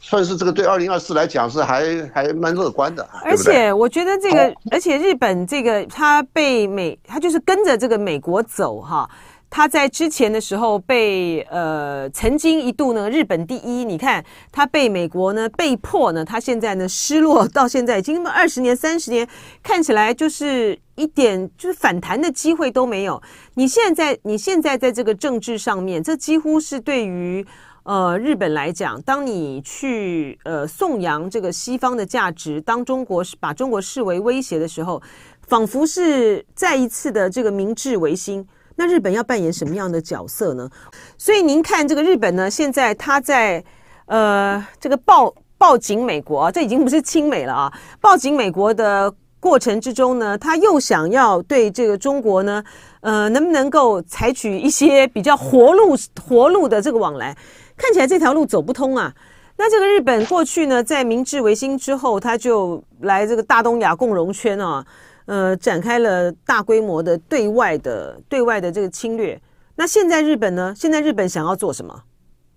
[0.00, 3.08] 算是这个对二零二四来讲是还还蛮乐观的。
[3.24, 9.08] 而且我觉得这个，而且日本这个他被美，他就是跟着这个美国走哈。
[9.54, 19.28] 他在之前的时候被呃曾经一度呢日本第一，你看他被美国呢被迫呢，他现在呢失落到现在已经二十年三十年，
[19.62, 23.22] 看起来就是一点就是反弹的机会都没有。
[23.52, 27.46] 你现在你现在在这个政治上面，这几乎是对于
[27.82, 35.02] 呃日本来讲，当你去呃颂扬这个西方的价值，当中国是把中国视为威胁的时候，
[35.46, 38.48] 仿佛是再一次的这个明治维新。
[38.82, 40.68] 那日本要扮演什么样的角色呢？
[41.16, 43.62] 所以您看，这个日本呢，现在他在
[44.06, 52.64] 呃这个抱抱紧美国啊，这已经不是亲美了啊，抱紧美国的过程之中呢，他又想要对这个中国呢，
[53.02, 57.36] 呃，能不能够采取一些比较活路活路的这个往来？
[57.76, 59.14] 看起来这条路走不通啊。
[59.56, 64.84] 那这个日本过去呢，在明治维新之后，他就来这个大东亚共荣圈啊。
[65.26, 69.40] 呃，展开了大规模的对外的对外的这个侵略。
[69.76, 70.74] 那现在日本呢？
[70.76, 72.02] 现在日本想要做什么？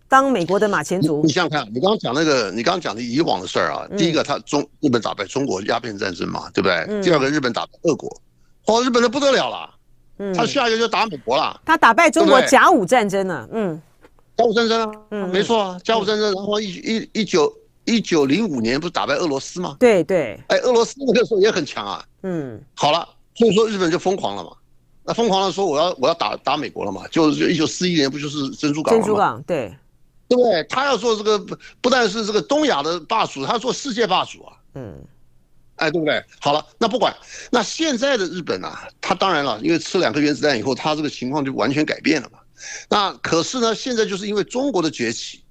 [0.08, 1.21] 当美国的马前卒？
[1.23, 3.88] 你想想看，你刚刚讲那个，你刚刚讲的以往的事儿啊。
[3.97, 7.01] 第一个，他中日本打败中国鸦片战争嘛，对不对？
[7.01, 8.21] 第二个，日本打败俄国，
[8.65, 9.69] 哦，日本的不得了了。
[10.17, 11.60] 嗯，他下一个就打美国了。
[11.65, 13.47] 他打败中国甲午战争了。
[13.51, 13.82] 嗯，
[14.38, 17.51] 甲午战争啊，嗯，没错啊，甲午战争，然后一一一九。
[17.86, 19.78] 一九零五年不是打败俄罗斯吗？
[19.80, 22.04] 对对，哎，俄罗斯那个时候也很强啊。
[22.24, 24.52] 嗯，好了，所以说日本就疯狂了嘛。
[25.04, 29.00] 那疯狂的说我要我要打打美国了嘛，就就一九四一年不就是珍珠港吗？
[29.00, 29.71] 珍珠港对，
[30.28, 30.63] 对不对？
[30.63, 34.58] 他要做这个不不但是这个东亚的霸主，他要做世界霸主啊。
[34.74, 34.98] 嗯，
[35.76, 36.24] 哎，对不对？
[36.39, 37.15] 好了，那不管，
[37.52, 42.39] 那现在的日本啊，他当然了，因为吃两颗原子弹以后，他这个情况就完全改变了嘛。
[42.89, 45.41] 那可是呢，现在就是因为中国的崛起。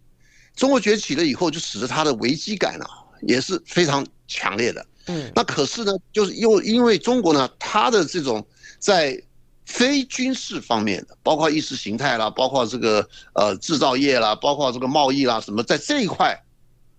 [0.56, 4.86] 中国崛起了以后，就使得它的危机感呢、啊、也是非常强烈的。
[5.06, 8.46] 嗯，那可是呢，就是又因为中国呢，它的这种
[8.78, 9.20] 在
[9.66, 16.38] 非军事方面的，包括意识形态啦，包括这个呃制造业啦，包括这个贸易啦什么，在这一块，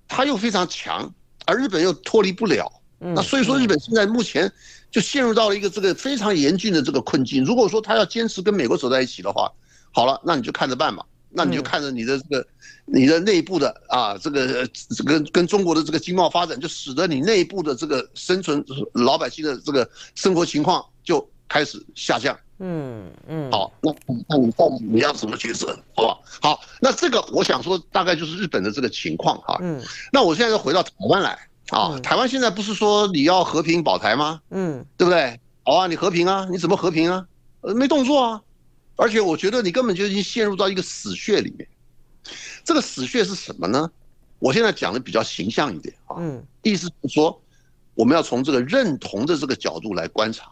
[0.07, 1.11] 它又非常强，
[1.45, 2.71] 而日本又脱离不了。
[2.97, 4.51] 那所以说，日本现在目前
[4.89, 7.43] 就陷入到了一个这个非常严峻的这个困境。
[7.43, 9.51] 如果说他要坚持跟美国走在一起的话，
[9.91, 11.05] 好了，那你就看着办吧。
[11.35, 12.47] 那你就看着你的这个，
[12.85, 22.37] 你的内部的啊，这个这个跟中国的这个经贸发展，就使得你内部的这个生存老百姓的这个生活情况就开始下降。
[22.59, 23.51] 嗯嗯。
[23.51, 23.93] 好，那
[24.29, 25.77] 那你到底你要怎么抉择？
[25.93, 26.23] 好不好？
[26.41, 29.57] 好，那这个我想说，大概就是日本的这个情况哈。
[29.61, 29.83] 嗯。
[30.13, 31.37] 那我现在又回到台湾来
[31.71, 34.39] 啊，台湾现在不是说你要和平保台吗？
[34.51, 35.37] 嗯，对不对？
[35.63, 37.25] 好啊，你和平啊，你怎么和平啊？
[37.61, 38.41] 呃，没动作啊。
[38.95, 41.67] 而且我觉得你根本就已经陷入到一个死穴里面，
[42.63, 43.89] 这个死穴是什么呢？
[44.39, 47.41] 我现在讲的比较形象一点啊，嗯，意思是说，
[47.93, 50.51] 我们要从这个认同的这个角度来观察，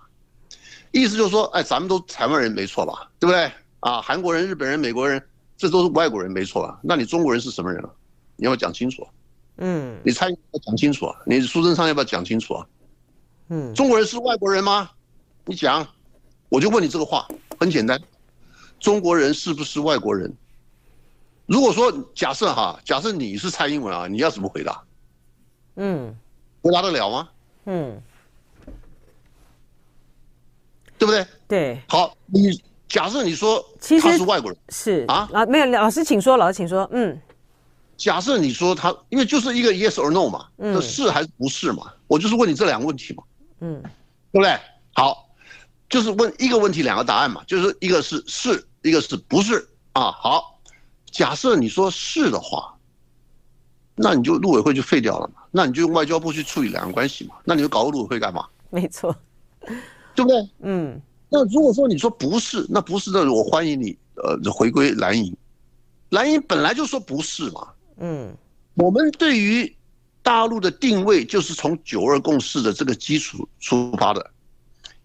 [0.92, 3.52] 意思就是说，哎，咱们都台湾人没错吧，对不对？
[3.82, 5.22] 啊，韩国人、日本人、美国人，
[5.58, 6.80] 这都是外国人没错吧？
[6.82, 7.90] 那你中国人是什么人啊？
[8.38, 9.06] 你要不要讲清楚？
[9.58, 12.66] 嗯，你蔡英文要讲清楚啊，你苏贞昌要不要讲清楚啊？
[13.50, 14.90] 嗯，中国人是外国人吗？
[15.46, 15.86] 你讲，
[16.50, 17.28] 我就问你这个话，
[17.60, 18.02] 很简单。
[18.84, 20.32] 中国人是不是外国人？
[21.46, 24.84] 如果说假设哈，假设你是蔡英文啊，你要怎么回答？
[25.78, 26.14] 嗯，
[26.62, 27.30] 回答得了吗？
[27.66, 28.02] 嗯，
[30.98, 31.26] 对不对？
[31.48, 31.82] 对。
[31.88, 33.64] 好，你假设你说
[34.02, 36.88] 他是外国人，是啊啊，没有，老师请说，老师请说。
[36.92, 37.18] 嗯，
[37.96, 41.90] 假设你说他，因为就是一个 yes or no 嘛，嗯，是还是不是嘛？
[42.08, 43.24] 我就是问你这两个问题嘛。
[43.62, 43.82] 嗯，
[44.34, 44.60] 对不对？
[44.94, 45.30] 好，
[45.90, 48.62] 就是问一个问题两个答案嘛，就是一个是是。
[48.84, 50.12] 一个是不是啊？
[50.12, 50.60] 好，
[51.10, 52.74] 假设你说是的话，
[53.96, 55.42] 那你就陆委会就废掉了嘛？
[55.52, 57.36] 那你就用外交部去处理两岸关系嘛？
[57.46, 58.46] 那你就搞个陆委会干嘛？
[58.70, 59.16] 没错，
[60.16, 60.50] 对不对？
[60.62, 61.02] 嗯。
[61.30, 65.36] 那如果说你说不是，那不是的，我欢迎你呃回归蓝营。
[66.10, 67.68] 蓝营本来就说不是嘛。
[67.98, 68.36] 嗯。
[68.76, 69.76] 我们对于
[70.22, 74.32] 大陆的定位就是从九二共识的这个基础出发的，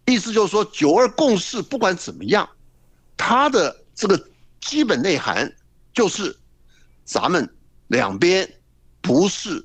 [0.06, 2.48] 意思就是说九二共识不管怎么样。
[3.18, 4.18] 它的这个
[4.60, 5.52] 基本内涵
[5.92, 6.34] 就是，
[7.04, 7.46] 咱们
[7.88, 8.48] 两边
[9.02, 9.62] 不是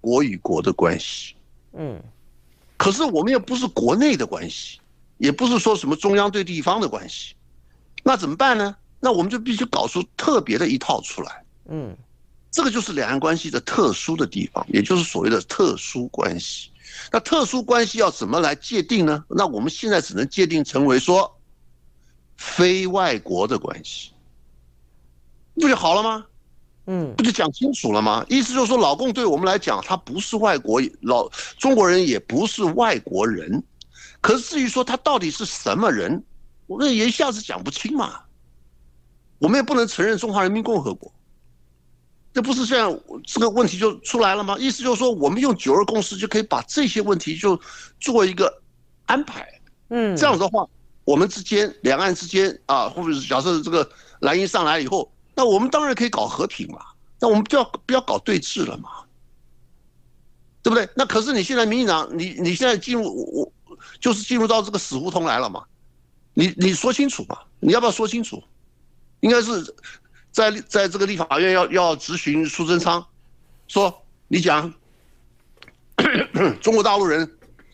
[0.00, 1.34] 国与国的关系，
[1.72, 2.00] 嗯，
[2.76, 4.78] 可是我们又不是国内的关系，
[5.18, 7.34] 也不是说什么中央对地方的关系，
[8.02, 8.76] 那怎么办呢？
[9.00, 11.44] 那我们就必须搞出特别的一套出来。
[11.68, 11.96] 嗯，
[12.50, 16.70] 这个就是两岸关系的特殊的地方，也就是所谓的特殊关系。
[17.10, 19.24] 那特殊关系要怎么来界定呢？
[19.28, 21.33] 那我们现在只能界定成为说
[22.36, 24.10] 非外国的关系，
[25.54, 26.26] 不就好了吗？
[26.86, 28.24] 嗯，不就讲清楚了吗？
[28.28, 31.28] 意思就是说，老共对我们来讲，他不是外国，老
[31.58, 33.62] 中国人也不是外国人。
[34.20, 36.22] 可是至于说他到底是什么人，
[36.66, 38.20] 我们也一下子讲不清嘛。
[39.38, 41.12] 我们也不能承认中华人民共和国，
[42.32, 44.56] 这不是这样，这个问题就出来了吗？
[44.58, 47.60] 意思就是说，我们用九二共识就可以把这些问题就
[48.00, 48.62] 做一个
[49.06, 49.46] 安排。
[49.88, 50.66] 嗯，这样子的话，
[51.04, 53.88] 我们之间两岸之间啊，或者是假设这个
[54.20, 55.10] 蓝营上来以后。
[55.36, 56.78] 那我们当然可以搞和平嘛，
[57.18, 58.88] 那我们就要不要搞对峙了嘛，
[60.62, 60.88] 对不对？
[60.94, 63.52] 那可是你现在民进党，你你现在进入我
[63.98, 65.64] 就是进入到这个死胡同来了嘛？
[66.34, 67.36] 你你说清楚嘛？
[67.58, 68.40] 你要不要说清楚？
[69.22, 69.74] 应该是
[70.30, 73.04] 在在这个立法院要要执行苏贞昌，
[73.66, 73.92] 说
[74.28, 74.72] 你讲
[76.62, 77.28] 中国大陆人。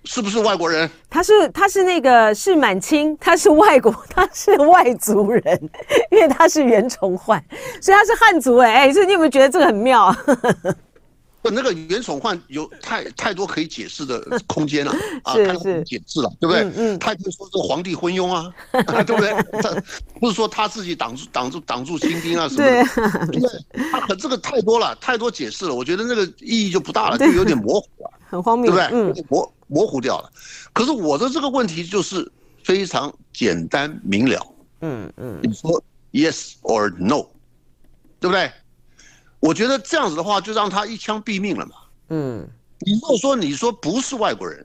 [0.05, 0.89] 是不是外国人？
[1.09, 5.71] 他是他是那个是满清， 他是外国， 他是外族人，
[6.11, 7.43] 因为他是袁崇焕，
[7.81, 10.15] 所以他是汉族哎哎，所以你有没有觉得这个很妙？
[11.43, 14.93] 不，那个袁崇焕有太太多可以解释的空间了
[15.25, 16.61] 啊，是太多解释了，对不对？
[16.65, 19.33] 嗯，嗯他可以说这个皇帝昏庸啊，对不对？
[19.63, 19.75] 他
[20.21, 28.99] 不是说他自己挡住挡住挡住清兵啊什么的，对，他可这个太多了，太多解释了，我觉得那个意义就不大了，就有点模糊了，很荒谬，对不对？
[28.99, 30.31] 嗯，模模糊掉了。
[30.73, 32.31] 可是我的这个问题就是
[32.63, 37.27] 非常简单明了，嗯嗯，你说 yes or no，
[38.21, 38.51] 对不对？
[39.41, 41.73] 我觉得这样子的话，就让他一枪毙命了嘛。
[42.11, 42.49] 嗯，
[42.81, 44.65] 你如果说你说不是外国人，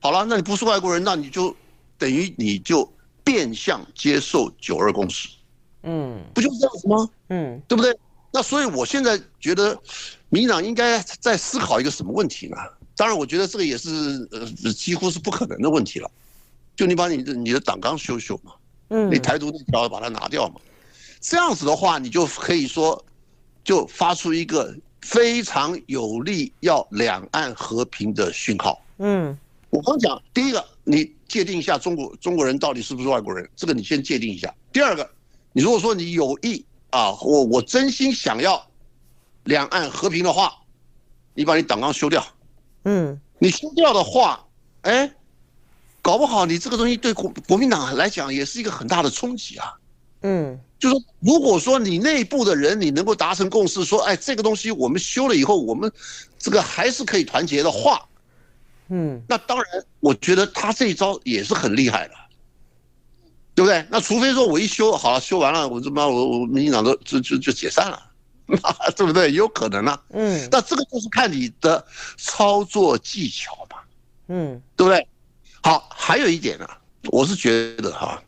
[0.00, 1.54] 好了，那你不是外国人，那你就
[1.98, 2.88] 等于你就
[3.24, 5.28] 变相接受九二共识。
[5.82, 7.08] 嗯，不就是这样子吗？
[7.30, 7.96] 嗯，对不对？
[8.32, 9.76] 那所以我现在觉得，
[10.28, 12.56] 民进党应该在思考一个什么问题呢？
[12.96, 16.10] 当然，我觉得这个也是呃几乎是不可能的问题了。
[16.74, 18.52] 就你把你的你的党纲修修嘛，
[18.88, 20.60] 嗯，你台独那条把它拿掉嘛，
[21.20, 23.04] 这样子的话，你就可以说。
[23.64, 28.80] 就发出一个非常有利要两岸和平的讯号。
[28.98, 29.36] 嗯，
[29.70, 34.54] 我刚讲第一个，你界定一下中国中国人到底是不是外国人，这个你先界定一下。
[34.72, 35.10] 第二个，
[35.52, 38.64] 你如果说你有意啊，我我真心想要
[39.42, 40.52] 两岸和平的话，
[41.34, 42.24] 你把你党纲修掉。
[42.86, 44.46] 嗯，你修掉的话，
[44.82, 45.12] 哎，
[46.00, 49.74] 搞不好你这个东西对国国民党来讲也是一个很大的冲击啊。
[50.22, 50.58] 嗯。
[50.78, 55.90] 就是说，如果说你内部的人你能够达成共识，说，哎，这个东西我们修了以后，我们
[56.38, 58.06] 这个还是可以团结的话，
[58.88, 59.66] 嗯，那当然，
[60.00, 62.14] 我觉得他这一招也是很厉害的，
[63.54, 63.86] 对不对？
[63.90, 67.98] 那除非说我一修好了，修完了，我他妈我我民进党都就就就解散了，
[68.96, 69.32] 对不对？
[69.32, 71.84] 有可能啊，嗯，那这个就是看你的
[72.16, 73.78] 操作技巧嘛，
[74.28, 75.06] 嗯，对不对？
[75.62, 76.68] 好，还有一点呢，
[77.10, 78.22] 我是觉得哈。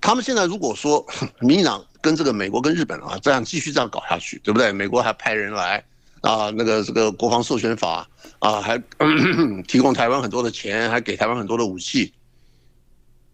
[0.00, 1.04] 他们现在如果说
[1.40, 4.72] 民进党跟这个美国跟日本啊这样继续这样搞下去，对不对？
[4.72, 5.84] 美国还派人来
[6.20, 8.08] 啊，那个这个国防授权法
[8.40, 8.78] 啊，还
[9.66, 12.12] 提供台湾很多的钱，还给台湾很多的武器。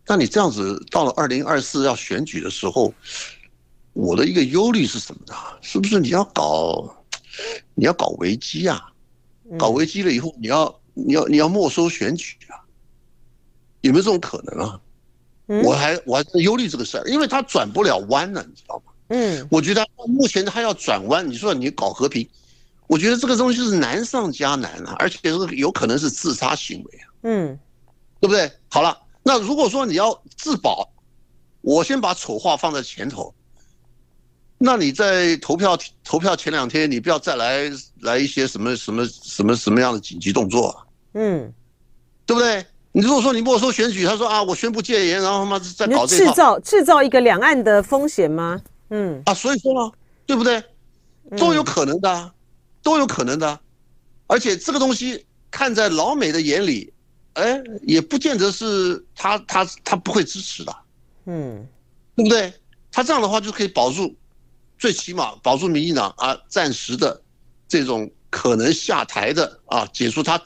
[0.06, 2.92] 那你这样子到了二零二四要选举的时候，
[3.94, 5.34] 我的一个忧虑是什么呢？
[5.62, 6.94] 是不是你要搞
[7.74, 8.92] 你要搞危机啊？
[9.58, 12.60] 搞危机了以后，你要你要你要没收选举啊？
[13.80, 14.80] 有没有这种可能啊？
[15.62, 18.92] 我还我还忧虑这个事儿，因为他转不了弯呢，你知道吗？
[19.08, 22.26] 嗯，我觉得目前他要转弯，你说你搞和平，
[22.86, 27.58] 我觉得这个东西是难上加难啊，而且这个有可能是自杀行为啊，嗯，
[28.20, 28.50] 对不对？
[28.70, 30.90] 好了，那如果说你要自保，
[31.60, 33.34] 我先把丑话放在前头，
[34.58, 41.52] 那你在投票投票前两天，你不要再来来一些什么什么什么什么样的紧急动作啊，嗯，
[42.24, 42.64] 对不对？
[42.92, 48.60] 你如果说你没收选举，他说啊，我宣布戒严，然后他妈再搞这个，制造制造一个两岸的风险吗？
[48.90, 49.92] 嗯啊，所以说呢，
[50.24, 50.62] 对不对？
[51.36, 52.30] 都有可能的，嗯、
[52.82, 53.58] 都有可能的，
[54.28, 56.92] 而且这个东西看在老美的眼里，
[57.32, 60.76] 哎，也不见得是他他他不会支持的，
[61.26, 61.66] 嗯，
[62.14, 62.52] 对不对？
[62.92, 64.14] 他这样的话就可以保住，
[64.78, 67.20] 最起码保住民进党啊暂时的
[67.68, 70.40] 这种可能下台的啊，解除他。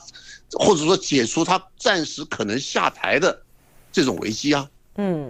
[0.53, 3.43] 或者说解除他暂时可能下台的
[3.93, 5.29] 这种危机啊，嗯，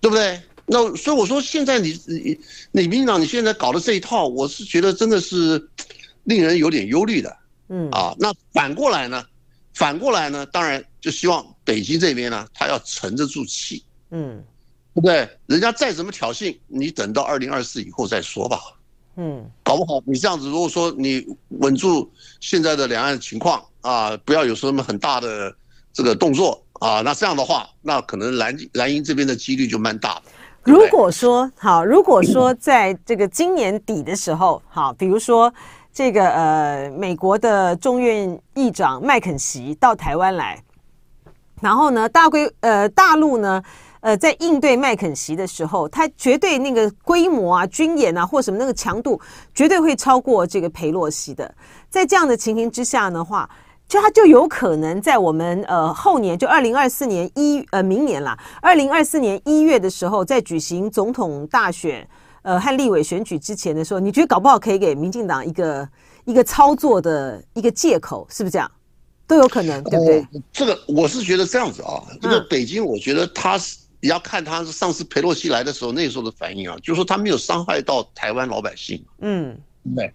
[0.00, 0.40] 对不对？
[0.66, 2.40] 那所以我说现在你你
[2.70, 5.68] 你民进党你现在搞的这一套，我是觉得真的是
[6.22, 7.36] 令人有点忧虑的，
[7.70, 8.14] 嗯啊。
[8.20, 9.24] 那反过来呢？
[9.74, 10.46] 反过来呢？
[10.46, 14.44] 当然就希望北京这边呢，他要沉得住气，嗯，对
[14.94, 15.28] 不对？
[15.46, 18.58] 人家再怎么挑衅，你等到二零二四以后再说吧。
[19.16, 22.10] 嗯，搞不好你这样子，如果说你稳住
[22.40, 25.54] 现在的两岸情况啊，不要有什么很大的
[25.92, 30.22] 这个动作啊，那这样的话，那可能蓝蓝营这边的几率就蛮大的。
[30.62, 35.52] 如果说好，如果说在这个今年底的时候，好，比如说
[35.92, 40.62] 这个呃，美国的众院议长麦肯锡到台湾来，
[41.60, 43.62] 然后呢，大规呃大陆呢，
[44.00, 49.20] 呃，在应对麦肯锡的时候，他绝对那个规模啊、军演啊或什么那个强度，
[49.54, 51.54] 绝对会超过这个佩洛西的。
[51.88, 53.48] 在这样的情形之下的话。
[53.90, 62.08] 就他就有可能在我们呃后年，就二零二四年一呃明年啦，二零二四年一月的时候，在举行总统大选
[62.42, 65.88] 呃和立委选举之前的时候，你觉得搞不好可以给民进党一个
[66.24, 68.70] 一个操作的一个借口，是不是这样？
[69.26, 70.20] 都有可能，对不对？
[70.20, 79.58] 呃、这个我是觉得这样子啊，这个北京，我觉得他是你要看他是上次裴洛西来的时候那时候的反应啊，就是说他没有伤害到台湾老百姓，嗯，
[79.94, 80.12] 对。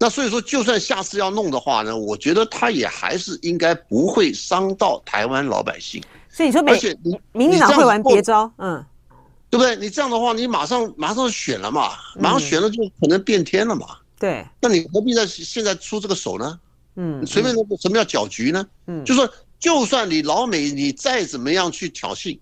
[0.00, 6.00] 那所以说，就算下次要弄的话呢，我觉得他也还是应该不会伤到台湾老百姓。
[6.28, 8.84] 所以你说，而且你民进党会玩别招，嗯，
[9.50, 9.74] 对不对？
[9.74, 13.88] 你这样的话，你马上马上选了嘛，马上选了就可能变天了嘛。
[14.20, 16.60] 对，那你何必在现在出这个手呢？
[16.94, 18.64] 嗯，随便什么叫搅局呢？
[18.86, 22.38] 嗯，就说就算你老美你再怎么样去挑衅，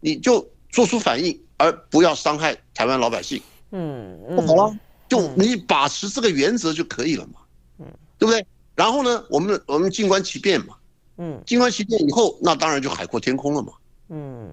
[0.00, 3.40] 你就做出反应，而不要伤害台湾老百姓。
[3.72, 4.76] 嗯，不好了。
[5.08, 7.40] 就你把持这个原则就可以了嘛，
[7.78, 7.86] 嗯，
[8.18, 8.46] 对不对？
[8.74, 10.74] 然后呢，我们我们静观其变嘛，
[11.16, 13.72] 嗯，静观其变以后，那当然就海阔天空了嘛，
[14.10, 14.52] 嗯，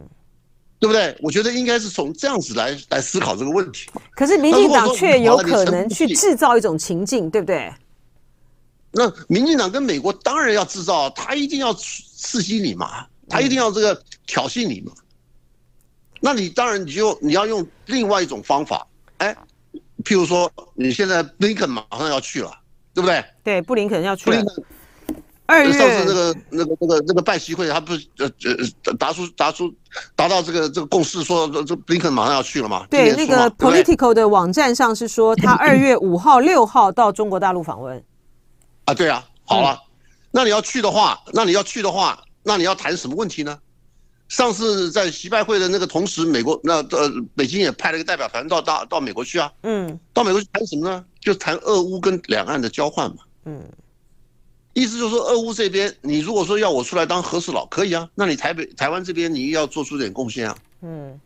[0.80, 1.14] 对不对？
[1.22, 3.90] 我觉得应该是从这样子来来思考这个问题。
[4.16, 7.70] 可是民进党却有可能去制造一种情境，对不对？
[8.92, 14.94] 那民进党跟美国当然要制造，他一定要刺激你嘛，他一定要这个挑衅你嘛。
[16.26, 18.86] 那你当然你就你要用另外一种方法，
[19.18, 19.36] 哎。
[20.04, 22.52] 譬如说，你现在布林肯马上要去了，
[22.94, 23.26] 对不对？
[23.44, 24.44] 对，布林肯要去了。
[25.48, 28.30] 二月上次那个、那个、那个、那个拜习会，他不是呃
[28.84, 29.74] 呃达出达出
[30.16, 32.86] 达到这个这个共识，说这布林肯马上要去了嘛？
[32.88, 38.04] 对，那个 Political 的网站上是说他 二月五号、六号到中国大陆访问。
[38.84, 39.82] 啊，对啊，好了，
[40.30, 43.58] 那你要去的话，那你要去的话，那你要谈什么问题呢？
[44.28, 51.06] 上次在习拜会的那个同时，美国那呃北京也派了一个代表团到大到美国去啊，嗯，到美国去谈什么呢？
[51.20, 53.64] 就谈俄乌跟两岸的交换嘛，嗯，
[54.74, 61.20] 意思就是说俄乌这边，你如果说要我出来当和事佬，可以啊，那你台北台湾这边你要做出点贡献啊，嗯，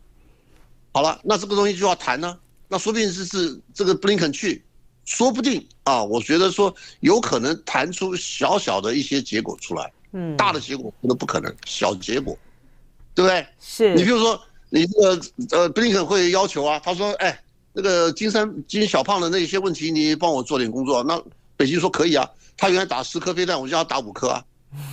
[0.92, 2.38] 好了，那这个东西就要谈呢、啊，
[2.68, 4.62] 那说不定是是这个布林肯去，
[5.06, 12.36] 说不定啊，我觉得说有可能谈出小小的一些结果出来，嗯，大的结果可能不可能，小结果。
[13.14, 13.46] 对不对？
[13.60, 17.38] 是你比如说，你这个呃，布林肯会要求啊，他说，哎，
[17.72, 21.02] 那个金山金小胖的那些问题，你帮我做点工作。
[21.02, 21.20] 那
[21.56, 24.44] 北京说可以啊，他原来打十颗飞弹，我就要打五颗啊，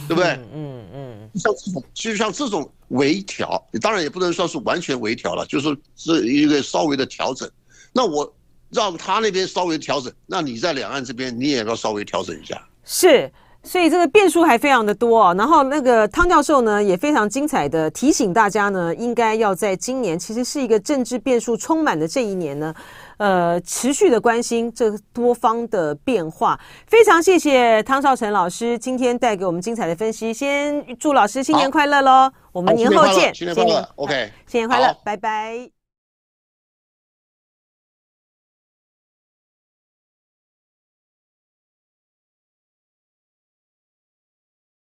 [0.07, 0.32] 对不对？
[0.53, 1.30] 嗯嗯。
[1.36, 7.49] 像这种，其实像这种微调，你当然也不能说是完全微调了，就是是一个稍微的调整。
[7.93, 8.34] 那我
[8.72, 12.68] 让他那边稍微调整，那你在两岸这边，你也要稍微调整一下。
[12.84, 13.32] 是。
[13.68, 22.74] 所以这个变数还非常的多啊，然后那个汤教授呢也非常精彩的提醒大家呢，应该要在今年其实是一个政治变数充满的这一年呢，
[23.18, 26.59] 呃，持续的关心这多方的变化。
[26.88, 32.32] 非常谢谢汤绍成老师今天带给我们精彩的分析，先祝老师新年快乐喽！
[32.53, 35.76] 我们年后见，新年快乐，OK，新年快乐，拜拜。